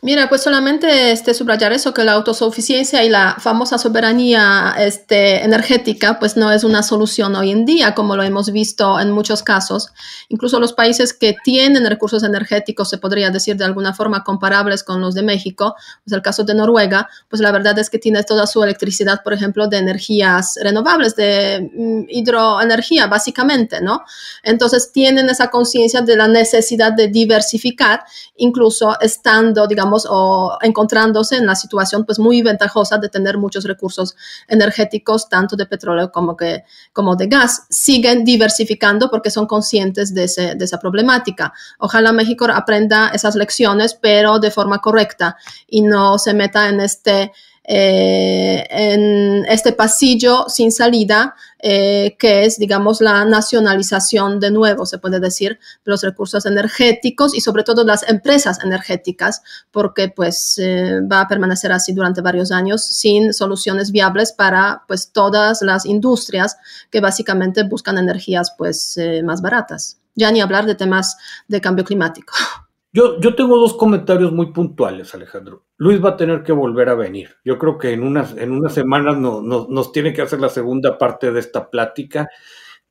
Mira, 0.01 0.27
pues 0.27 0.41
solamente 0.41 1.11
este, 1.11 1.35
subrayar 1.35 1.71
eso, 1.71 1.93
que 1.93 2.03
la 2.03 2.13
autosuficiencia 2.13 3.03
y 3.03 3.09
la 3.09 3.35
famosa 3.39 3.77
soberanía 3.77 4.73
este, 4.79 5.43
energética, 5.43 6.17
pues 6.17 6.35
no 6.35 6.51
es 6.51 6.63
una 6.63 6.81
solución 6.81 7.35
hoy 7.35 7.51
en 7.51 7.63
día, 7.63 7.93
como 7.93 8.15
lo 8.15 8.23
hemos 8.23 8.51
visto 8.51 8.99
en 8.99 9.11
muchos 9.11 9.43
casos. 9.43 9.93
Incluso 10.29 10.59
los 10.59 10.73
países 10.73 11.13
que 11.13 11.35
tienen 11.43 11.87
recursos 11.87 12.23
energéticos, 12.23 12.89
se 12.89 12.97
podría 12.97 13.29
decir 13.29 13.55
de 13.55 13.65
alguna 13.65 13.93
forma 13.93 14.23
comparables 14.23 14.83
con 14.83 14.99
los 14.99 15.13
de 15.13 15.21
México, 15.21 15.75
pues 16.03 16.13
el 16.13 16.23
caso 16.23 16.43
de 16.43 16.55
Noruega, 16.55 17.07
pues 17.29 17.41
la 17.41 17.51
verdad 17.51 17.77
es 17.77 17.91
que 17.91 17.99
tiene 17.99 18.23
toda 18.23 18.47
su 18.47 18.63
electricidad, 18.63 19.21
por 19.23 19.33
ejemplo, 19.33 19.67
de 19.67 19.77
energías 19.77 20.57
renovables, 20.61 21.15
de 21.15 21.69
mm, 21.71 22.05
hidroenergía, 22.09 23.05
básicamente, 23.05 23.79
¿no? 23.79 24.03
Entonces 24.41 24.91
tienen 24.91 25.29
esa 25.29 25.51
conciencia 25.51 26.01
de 26.01 26.17
la 26.17 26.27
necesidad 26.27 26.93
de 26.93 27.09
diversificar, 27.09 28.03
incluso 28.37 28.99
estando, 28.99 29.67
digamos, 29.67 29.82
o 29.91 30.57
encontrándose 30.61 31.37
en 31.37 31.45
la 31.45 31.55
situación 31.55 32.05
pues 32.05 32.19
muy 32.19 32.41
ventajosa 32.41 32.97
de 32.97 33.09
tener 33.09 33.37
muchos 33.37 33.65
recursos 33.65 34.15
energéticos, 34.47 35.29
tanto 35.29 35.55
de 35.55 35.65
petróleo 35.65 36.11
como, 36.11 36.35
que, 36.37 36.63
como 36.91 37.15
de 37.15 37.27
gas. 37.27 37.65
Siguen 37.69 38.23
diversificando 38.23 39.09
porque 39.09 39.29
son 39.29 39.47
conscientes 39.47 40.13
de, 40.13 40.27
de 40.55 40.65
esa 40.65 40.79
problemática. 40.79 41.53
Ojalá 41.79 42.11
México 42.11 42.45
aprenda 42.53 43.09
esas 43.09 43.35
lecciones, 43.35 43.93
pero 43.93 44.39
de 44.39 44.51
forma 44.51 44.79
correcta 44.79 45.37
y 45.67 45.81
no 45.81 46.17
se 46.17 46.33
meta 46.33 46.69
en 46.69 46.79
este 46.79 47.31
eh, 47.65 48.65
en 48.69 49.45
este 49.45 49.71
pasillo 49.71 50.45
sin 50.49 50.71
salida, 50.71 51.35
eh, 51.59 52.17
que 52.19 52.43
es, 52.43 52.57
digamos, 52.57 52.99
la 52.99 53.23
nacionalización 53.23 54.41
de 54.41 54.51
nuevo, 54.51 54.85
se 54.85 54.97
puede 54.97 55.21
decir, 55.21 55.59
de 55.85 55.91
los 55.91 56.03
recursos 56.03 56.45
energéticos 56.45 57.33
y 57.33 57.39
sobre 57.39 57.63
todo 57.63 57.85
las 57.85 58.07
empresas 58.09 58.61
energéticas, 58.63 59.41
porque 59.71 60.09
pues 60.09 60.57
eh, 60.57 60.99
va 61.09 61.21
a 61.21 61.27
permanecer 61.27 61.71
así 61.71 61.93
durante 61.93 62.21
varios 62.21 62.51
años 62.51 62.83
sin 62.83 63.33
soluciones 63.33 63.91
viables 63.91 64.33
para 64.33 64.83
pues 64.87 65.11
todas 65.11 65.61
las 65.61 65.85
industrias 65.85 66.57
que 66.91 66.99
básicamente 66.99 67.63
buscan 67.63 67.97
energías 67.97 68.53
pues 68.57 68.99
más 69.23 69.41
baratas. 69.41 69.99
Ya 70.15 70.31
ni 70.31 70.41
hablar 70.41 70.65
de 70.65 70.75
temas 70.75 71.17
de 71.47 71.61
cambio 71.61 71.85
climático. 71.85 72.33
Yo, 72.95 73.19
yo 73.19 73.33
tengo 73.33 73.57
dos 73.57 73.73
comentarios 73.73 74.31
muy 74.31 74.51
puntuales, 74.53 75.15
Alejandro. 75.15 75.65
Luis 75.77 76.03
va 76.03 76.09
a 76.09 76.17
tener 76.17 76.43
que 76.43 76.51
volver 76.51 76.89
a 76.89 76.93
venir. 76.93 77.31
Yo 77.43 77.57
creo 77.57 77.79
que 77.79 77.91
en 77.91 78.03
unas, 78.03 78.37
en 78.37 78.51
unas 78.51 78.71
semanas 78.71 79.17
no, 79.17 79.41
nos 79.41 79.91
tiene 79.91 80.13
que 80.13 80.21
hacer 80.21 80.39
la 80.39 80.49
segunda 80.49 80.99
parte 80.99 81.31
de 81.31 81.39
esta 81.39 81.71
plática. 81.71 82.29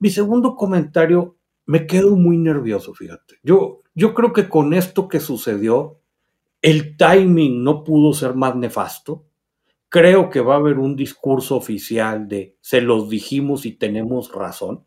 Mi 0.01 0.11
segundo 0.11 0.57
comentario, 0.57 1.37
me 1.67 1.87
quedo 1.87 2.17
muy 2.17 2.37
nervioso, 2.37 2.93
fíjate. 2.95 3.37
Yo, 3.45 3.83
yo 3.95 4.13
creo 4.13 4.33
que 4.33 4.49
con 4.49 4.75
esto 4.75 5.07
que 5.07 5.21
sucedió, 5.21 6.01
el 6.63 6.97
timing 6.97 7.63
no 7.63 7.85
pudo 7.85 8.13
ser 8.13 8.35
más 8.35 8.57
nefasto. 8.57 9.25
Creo 9.89 10.31
que 10.31 10.41
va 10.41 10.55
a 10.55 10.59
haber 10.59 10.81
un 10.81 10.97
discurso 10.97 11.55
oficial 11.55 12.27
de 12.27 12.57
se 12.61 12.81
los 12.81 13.09
dijimos 13.09 13.67
y 13.67 13.77
tenemos 13.77 14.33
razón. 14.33 14.85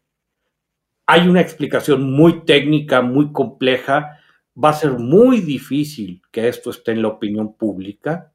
Hay 1.06 1.30
una 1.30 1.40
explicación 1.40 2.12
muy 2.12 2.44
técnica, 2.44 3.02
muy 3.02 3.32
compleja 3.32 4.20
va 4.62 4.70
a 4.70 4.74
ser 4.74 4.92
muy 4.92 5.42
difícil 5.42 6.22
que 6.32 6.48
esto 6.48 6.70
esté 6.70 6.92
en 6.94 7.02
la 7.02 7.10
opinión 7.10 7.56
pública 7.56 8.32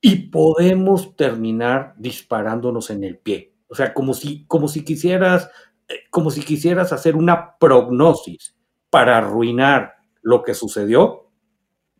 y 0.00 0.28
podemos 0.30 1.14
terminar 1.14 1.94
disparándonos 1.98 2.90
en 2.90 3.04
el 3.04 3.18
pie. 3.18 3.54
O 3.68 3.74
sea, 3.74 3.94
como 3.94 4.14
si, 4.14 4.44
como 4.46 4.66
si 4.66 4.82
quisieras, 4.82 5.48
eh, 5.88 5.94
como 6.10 6.30
si 6.30 6.42
quisieras 6.42 6.92
hacer 6.92 7.16
una 7.16 7.56
prognosis 7.58 8.56
para 8.88 9.18
arruinar 9.18 9.98
lo 10.22 10.42
que 10.42 10.54
sucedió, 10.54 11.30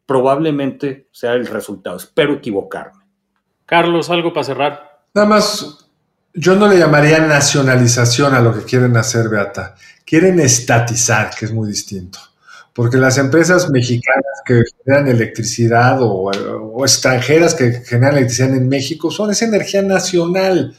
probablemente 0.07 1.09
sea 1.13 1.35
el 1.35 1.47
resultado. 1.47 1.97
Espero 1.97 2.35
equivocarme. 2.35 3.05
Carlos, 3.65 4.11
algo 4.11 4.33
para 4.33 4.45
cerrar. 4.45 5.05
Nada 5.15 5.29
más, 5.29 5.89
yo 6.35 6.57
no 6.57 6.67
le 6.67 6.79
llamaría 6.79 7.21
nacionalización 7.21 8.35
a 8.35 8.41
lo 8.41 8.53
que 8.53 8.65
quieren 8.65 8.97
hacer, 8.97 9.29
Beata. 9.29 9.77
Quieren 10.05 10.41
estatizar, 10.41 11.31
que 11.39 11.45
es 11.45 11.53
muy 11.53 11.69
distinto 11.69 12.30
porque 12.73 12.97
las 12.97 13.19
empresas 13.19 13.69
mexicanas 13.71 14.25
que 14.47 14.63
generan 14.85 15.09
electricidad 15.09 15.99
o, 16.01 16.31
extranjeras 16.85 17.55
que 17.55 17.73
generan 17.85 18.17
electricidad 18.17 18.55
en 18.55 18.69
México 18.69 19.11
son 19.11 19.31
esa 19.31 19.45
energía 19.45 19.83
nacional 19.83 20.75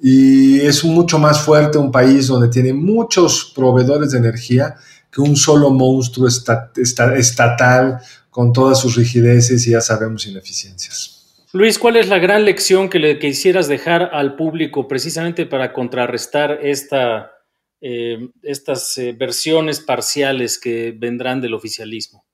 y 0.00 0.60
es 0.60 0.84
mucho 0.84 1.18
más 1.18 1.40
fuerte 1.40 1.78
un 1.78 1.90
país 1.90 2.26
donde 2.26 2.48
tiene 2.48 2.72
muchos 2.72 3.52
proveedores 3.54 4.12
de 4.12 4.18
energía 4.18 4.76
que 5.10 5.20
un 5.20 5.36
solo 5.36 5.70
monstruo 5.70 6.28
estatal 6.28 7.98
con 8.30 8.52
todas 8.52 8.78
sus 8.80 8.96
rigideces 8.96 9.66
y 9.66 9.70
ya 9.70 9.80
sabemos 9.80 10.26
ineficiencias. 10.26 11.14
Luis, 11.52 11.78
¿cuál 11.78 11.96
es 11.96 12.08
la 12.08 12.18
gran 12.18 12.44
lección 12.44 12.90
que 12.90 13.18
quisieras 13.18 13.68
dejar 13.68 14.10
al 14.12 14.36
público 14.36 14.86
precisamente 14.86 15.46
para 15.46 15.72
contrarrestar 15.72 16.58
esta 16.62 17.37
eh, 17.80 18.30
estas 18.42 18.98
eh, 18.98 19.12
versiones 19.12 19.80
parciales 19.80 20.58
que 20.58 20.92
vendrán 20.96 21.40
del 21.40 21.54
oficialismo. 21.54 22.24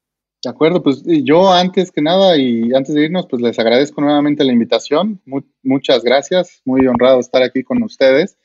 De 0.42 0.50
acuerdo, 0.50 0.82
pues 0.82 1.02
yo 1.06 1.50
antes 1.50 1.90
que 1.90 2.02
nada 2.02 2.36
y 2.36 2.72
antes 2.74 2.94
de 2.94 3.04
irnos, 3.04 3.26
pues 3.26 3.40
les 3.40 3.58
agradezco 3.58 4.02
nuevamente 4.02 4.44
la 4.44 4.52
invitación. 4.52 5.22
muchas 5.62 6.02
gracias, 6.02 6.60
muy 6.66 6.86
honrado 6.86 7.18
estar 7.20 7.42
aquí 7.42 7.62
con 7.62 7.82
ustedes. 7.82 8.36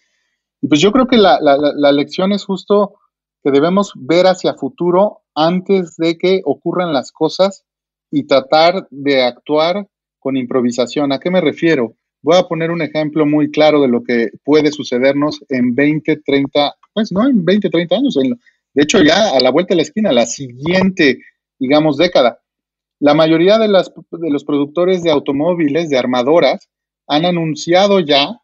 Y 0.62 0.68
pues 0.68 0.80
yo 0.82 0.92
creo 0.92 1.08
que 1.08 1.18
la, 1.18 1.40
la, 1.42 1.92
lección 1.92 2.32
es 2.32 2.46
justo 2.46 2.96
que 3.44 3.52
debemos 3.52 3.92
ver 3.96 4.28
hacia 4.28 4.56
futuro 4.56 5.24
antes 5.36 5.96
de 5.98 6.18
que 6.18 6.42
ocurran 6.46 6.94
las 6.94 7.12
cosas 7.12 7.66
y 8.12 8.28
tratar 8.28 8.88
de 8.92 9.24
actuar 9.24 9.88
con 10.20 10.38
improvisación. 10.38 11.12
¿A 11.12 11.20
qué 11.20 11.32
me 11.32 11.42
refiero? 11.42 11.96
Voy 12.22 12.38
a 12.38 12.44
poner 12.44 12.72
un 12.72 12.82
ejemplo 12.82 13.26
muy 13.26 13.52
claro 13.52 13.82
de 13.82 13.88
lo 13.88 14.04
que 14.04 14.30
puede 14.44 14.72
sucedernos 14.72 15.40
en 15.48 15.76
20, 15.76 16.18
30 16.26 16.76
pues, 17.00 17.12
¿no? 17.12 17.28
En 17.28 17.46
20, 17.46 17.70
30 17.70 17.96
años. 17.96 18.16
de 18.16 18.84
hecho, 18.84 19.02
ya 19.02 19.30
a 19.36 19.40
la 19.40 19.52
vuelta 19.52 19.74
de 19.74 19.78
la 19.78 19.84
esquina, 19.84 20.12
la 20.12 20.26
siguiente, 20.26 21.20
digamos, 21.58 21.98
década. 21.98 22.40
La 23.00 23.14
mayoría 23.14 23.58
de, 23.58 23.70
las, 23.70 23.92
de 24.12 24.30
los 24.30 24.44
productores 24.44 25.04
de 25.04 25.12
automóviles, 25.12 25.90
de 25.90 25.98
armadoras, 25.98 26.70
han 27.08 27.26
anunciado 27.26 28.00
ya, 28.00 28.42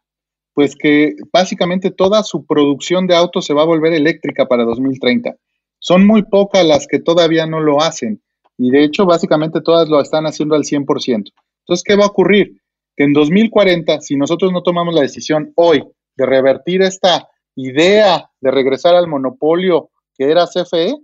pues 0.54 0.74
que 0.74 1.14
básicamente 1.32 1.90
toda 1.90 2.22
su 2.22 2.46
producción 2.46 3.06
de 3.06 3.14
autos 3.14 3.44
se 3.44 3.54
va 3.54 3.62
a 3.62 3.66
volver 3.66 3.92
eléctrica 3.92 4.46
para 4.46 4.64
2030. 4.64 5.36
Son 5.78 6.06
muy 6.06 6.22
pocas 6.22 6.64
las 6.64 6.86
que 6.86 6.98
todavía 6.98 7.46
no 7.46 7.60
lo 7.60 7.82
hacen 7.82 8.22
y 8.58 8.70
de 8.70 8.84
hecho 8.84 9.04
básicamente 9.04 9.60
todas 9.60 9.88
lo 9.88 10.00
están 10.00 10.24
haciendo 10.24 10.54
al 10.54 10.62
100%. 10.62 10.86
Entonces, 11.06 11.84
¿qué 11.84 11.96
va 11.96 12.04
a 12.04 12.08
ocurrir? 12.08 12.60
Que 12.96 13.04
en 13.04 13.12
2040, 13.12 14.00
si 14.00 14.16
nosotros 14.16 14.52
no 14.52 14.62
tomamos 14.62 14.94
la 14.94 15.02
decisión 15.02 15.52
hoy 15.56 15.84
de 16.16 16.26
revertir 16.26 16.82
esta 16.82 17.28
idea 17.56 18.30
de 18.40 18.50
regresar 18.50 18.94
al 18.94 19.08
monopolio 19.08 19.90
que 20.16 20.30
era 20.30 20.46
CFE 20.46 20.94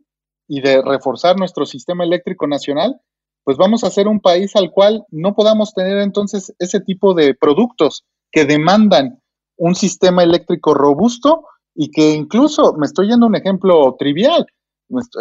y 0.49 0.61
de 0.61 0.83
reforzar 0.83 1.37
nuestro 1.38 1.67
sistema 1.67 2.05
eléctrico 2.05 2.47
nacional, 2.47 3.01
pues 3.45 3.57
vamos 3.57 3.85
a 3.85 3.91
ser 3.91 4.07
un 4.07 4.21
país 4.21 4.55
al 4.55 4.71
cual 4.71 5.05
no 5.11 5.35
podamos 5.35 5.75
tener 5.75 5.99
entonces 5.99 6.55
ese 6.59 6.81
tipo 6.81 7.15
de 7.15 7.35
productos 7.35 8.05
que 8.31 8.45
demandan 8.45 9.21
un 9.57 9.75
sistema 9.75 10.23
eléctrico 10.23 10.75
robusto 10.75 11.47
y 11.75 11.91
que 11.91 12.11
incluso, 12.11 12.75
me 12.75 12.87
estoy 12.87 13.09
yendo 13.09 13.27
un 13.27 13.35
ejemplo 13.35 13.97
trivial, 13.99 14.47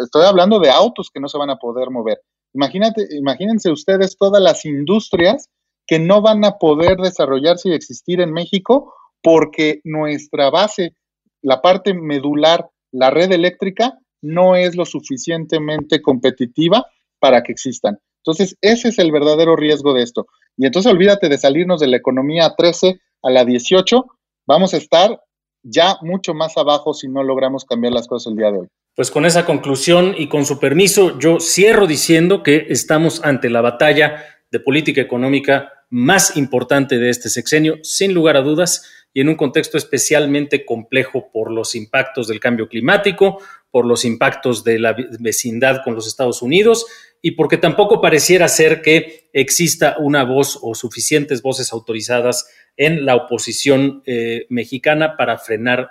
estoy 0.02 0.24
hablando 0.24 0.58
de 0.58 0.70
autos 0.70 1.10
que 1.12 1.20
no 1.20 1.28
se 1.28 1.38
van 1.38 1.50
a 1.50 1.56
poder 1.56 1.90
mover. 1.90 2.20
Imagínate, 2.54 3.06
imagínense 3.16 3.70
ustedes 3.70 4.16
todas 4.16 4.42
las 4.42 4.64
industrias 4.64 5.48
que 5.86 5.98
no 5.98 6.20
van 6.20 6.44
a 6.44 6.58
poder 6.58 6.98
desarrollarse 6.98 7.70
y 7.70 7.74
existir 7.74 8.20
en 8.20 8.32
México 8.32 8.94
porque 9.22 9.80
nuestra 9.84 10.50
base 10.50 10.94
la 11.42 11.60
parte 11.60 11.94
medular, 11.94 12.68
la 12.92 13.10
red 13.10 13.32
eléctrica, 13.32 13.98
no 14.22 14.56
es 14.56 14.76
lo 14.76 14.86
suficientemente 14.86 16.00
competitiva 16.00 16.86
para 17.18 17.42
que 17.42 17.52
existan. 17.52 17.98
Entonces, 18.24 18.56
ese 18.60 18.88
es 18.88 18.98
el 18.98 19.10
verdadero 19.10 19.56
riesgo 19.56 19.92
de 19.94 20.02
esto. 20.02 20.26
Y 20.56 20.66
entonces 20.66 20.90
olvídate 20.90 21.28
de 21.28 21.38
salirnos 21.38 21.80
de 21.80 21.88
la 21.88 21.96
economía 21.96 22.54
13 22.56 23.00
a 23.22 23.30
la 23.30 23.44
18, 23.44 24.04
vamos 24.46 24.74
a 24.74 24.76
estar 24.76 25.20
ya 25.62 25.96
mucho 26.02 26.34
más 26.34 26.56
abajo 26.56 26.92
si 26.94 27.08
no 27.08 27.22
logramos 27.22 27.64
cambiar 27.64 27.92
las 27.92 28.06
cosas 28.06 28.32
el 28.32 28.38
día 28.38 28.50
de 28.50 28.58
hoy. 28.58 28.68
Pues 28.94 29.10
con 29.10 29.24
esa 29.24 29.46
conclusión 29.46 30.14
y 30.16 30.28
con 30.28 30.44
su 30.44 30.58
permiso, 30.58 31.18
yo 31.18 31.40
cierro 31.40 31.86
diciendo 31.86 32.42
que 32.42 32.66
estamos 32.68 33.24
ante 33.24 33.48
la 33.48 33.60
batalla 33.62 34.24
de 34.50 34.60
política 34.60 35.00
económica 35.00 35.72
más 35.88 36.36
importante 36.36 36.98
de 36.98 37.10
este 37.10 37.28
sexenio, 37.28 37.78
sin 37.82 38.12
lugar 38.12 38.36
a 38.36 38.42
dudas, 38.42 39.01
y 39.14 39.20
en 39.20 39.28
un 39.28 39.34
contexto 39.34 39.76
especialmente 39.76 40.64
complejo 40.64 41.30
por 41.32 41.50
los 41.50 41.74
impactos 41.74 42.28
del 42.28 42.40
cambio 42.40 42.68
climático, 42.68 43.40
por 43.70 43.86
los 43.86 44.04
impactos 44.04 44.64
de 44.64 44.78
la 44.78 44.96
vecindad 45.18 45.82
con 45.84 45.94
los 45.94 46.06
Estados 46.06 46.42
Unidos 46.42 46.86
y 47.20 47.32
porque 47.32 47.56
tampoco 47.56 48.00
pareciera 48.00 48.48
ser 48.48 48.82
que 48.82 49.28
exista 49.32 49.96
una 49.98 50.24
voz 50.24 50.58
o 50.60 50.74
suficientes 50.74 51.42
voces 51.42 51.72
autorizadas 51.72 52.48
en 52.76 53.04
la 53.04 53.14
oposición 53.14 54.02
eh, 54.06 54.46
mexicana 54.48 55.16
para 55.16 55.38
frenar 55.38 55.90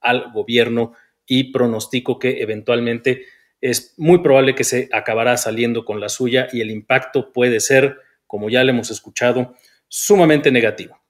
al 0.00 0.32
gobierno 0.32 0.92
y 1.26 1.52
pronostico 1.52 2.18
que 2.18 2.42
eventualmente 2.42 3.24
es 3.60 3.94
muy 3.96 4.18
probable 4.18 4.54
que 4.54 4.64
se 4.64 4.88
acabará 4.92 5.36
saliendo 5.36 5.84
con 5.84 6.00
la 6.00 6.08
suya 6.08 6.48
y 6.52 6.60
el 6.60 6.70
impacto 6.70 7.32
puede 7.32 7.60
ser, 7.60 7.96
como 8.26 8.50
ya 8.50 8.62
le 8.62 8.70
hemos 8.70 8.90
escuchado, 8.90 9.54
sumamente 9.88 10.50
negativo. 10.50 11.00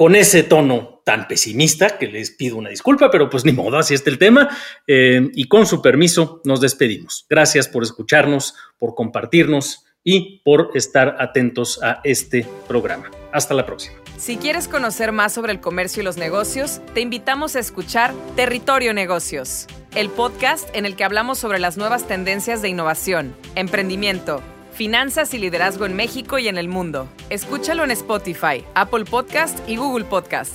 Con 0.00 0.16
ese 0.16 0.44
tono 0.44 1.02
tan 1.04 1.28
pesimista, 1.28 1.98
que 1.98 2.06
les 2.06 2.30
pido 2.30 2.56
una 2.56 2.70
disculpa, 2.70 3.10
pero 3.10 3.28
pues 3.28 3.44
ni 3.44 3.52
modo, 3.52 3.76
así 3.76 3.92
está 3.92 4.08
el 4.08 4.16
tema, 4.16 4.48
eh, 4.86 5.28
y 5.34 5.46
con 5.46 5.66
su 5.66 5.82
permiso 5.82 6.40
nos 6.42 6.62
despedimos. 6.62 7.26
Gracias 7.28 7.68
por 7.68 7.82
escucharnos, 7.82 8.54
por 8.78 8.94
compartirnos 8.94 9.84
y 10.02 10.40
por 10.42 10.70
estar 10.72 11.16
atentos 11.18 11.82
a 11.82 12.00
este 12.02 12.46
programa. 12.66 13.10
Hasta 13.30 13.52
la 13.52 13.66
próxima. 13.66 13.98
Si 14.16 14.38
quieres 14.38 14.68
conocer 14.68 15.12
más 15.12 15.34
sobre 15.34 15.52
el 15.52 15.60
comercio 15.60 16.00
y 16.00 16.04
los 16.06 16.16
negocios, 16.16 16.80
te 16.94 17.02
invitamos 17.02 17.54
a 17.54 17.60
escuchar 17.60 18.14
Territorio 18.36 18.94
Negocios, 18.94 19.66
el 19.94 20.08
podcast 20.08 20.66
en 20.74 20.86
el 20.86 20.96
que 20.96 21.04
hablamos 21.04 21.36
sobre 21.36 21.58
las 21.58 21.76
nuevas 21.76 22.08
tendencias 22.08 22.62
de 22.62 22.70
innovación, 22.70 23.34
emprendimiento, 23.54 24.42
finanzas 24.80 25.34
y 25.34 25.38
liderazgo 25.38 25.84
en 25.84 25.94
México 25.94 26.38
y 26.38 26.48
en 26.48 26.56
el 26.56 26.66
mundo. 26.66 27.06
Escúchalo 27.28 27.84
en 27.84 27.90
Spotify, 27.90 28.64
Apple 28.74 29.04
Podcast 29.04 29.58
y 29.68 29.76
Google 29.76 30.06
Podcast. 30.06 30.54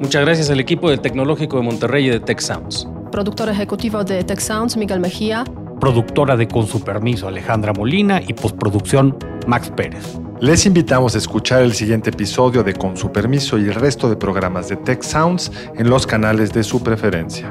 Muchas 0.00 0.24
gracias 0.24 0.48
al 0.50 0.60
equipo 0.60 0.88
del 0.88 1.00
Tecnológico 1.00 1.56
de 1.56 1.64
Monterrey 1.64 2.06
y 2.06 2.10
de 2.10 2.20
Tech 2.20 2.38
Sounds. 2.38 2.86
Productor 3.10 3.48
ejecutivo 3.48 4.04
de 4.04 4.22
Tech 4.22 4.38
Sounds, 4.38 4.76
Miguel 4.76 5.00
Mejía. 5.00 5.42
Productora 5.80 6.36
de 6.36 6.46
Con 6.46 6.68
su 6.68 6.80
permiso, 6.80 7.26
Alejandra 7.26 7.72
Molina 7.72 8.22
y 8.24 8.34
postproducción, 8.34 9.18
Max 9.48 9.72
Pérez. 9.76 10.16
Les 10.38 10.64
invitamos 10.64 11.16
a 11.16 11.18
escuchar 11.18 11.62
el 11.62 11.72
siguiente 11.72 12.10
episodio 12.10 12.62
de 12.62 12.74
Con 12.74 12.96
su 12.96 13.10
permiso 13.10 13.58
y 13.58 13.62
el 13.62 13.74
resto 13.74 14.08
de 14.08 14.14
programas 14.14 14.68
de 14.68 14.76
Tech 14.76 15.02
Sounds 15.02 15.50
en 15.74 15.90
los 15.90 16.06
canales 16.06 16.52
de 16.52 16.62
su 16.62 16.84
preferencia. 16.84 17.50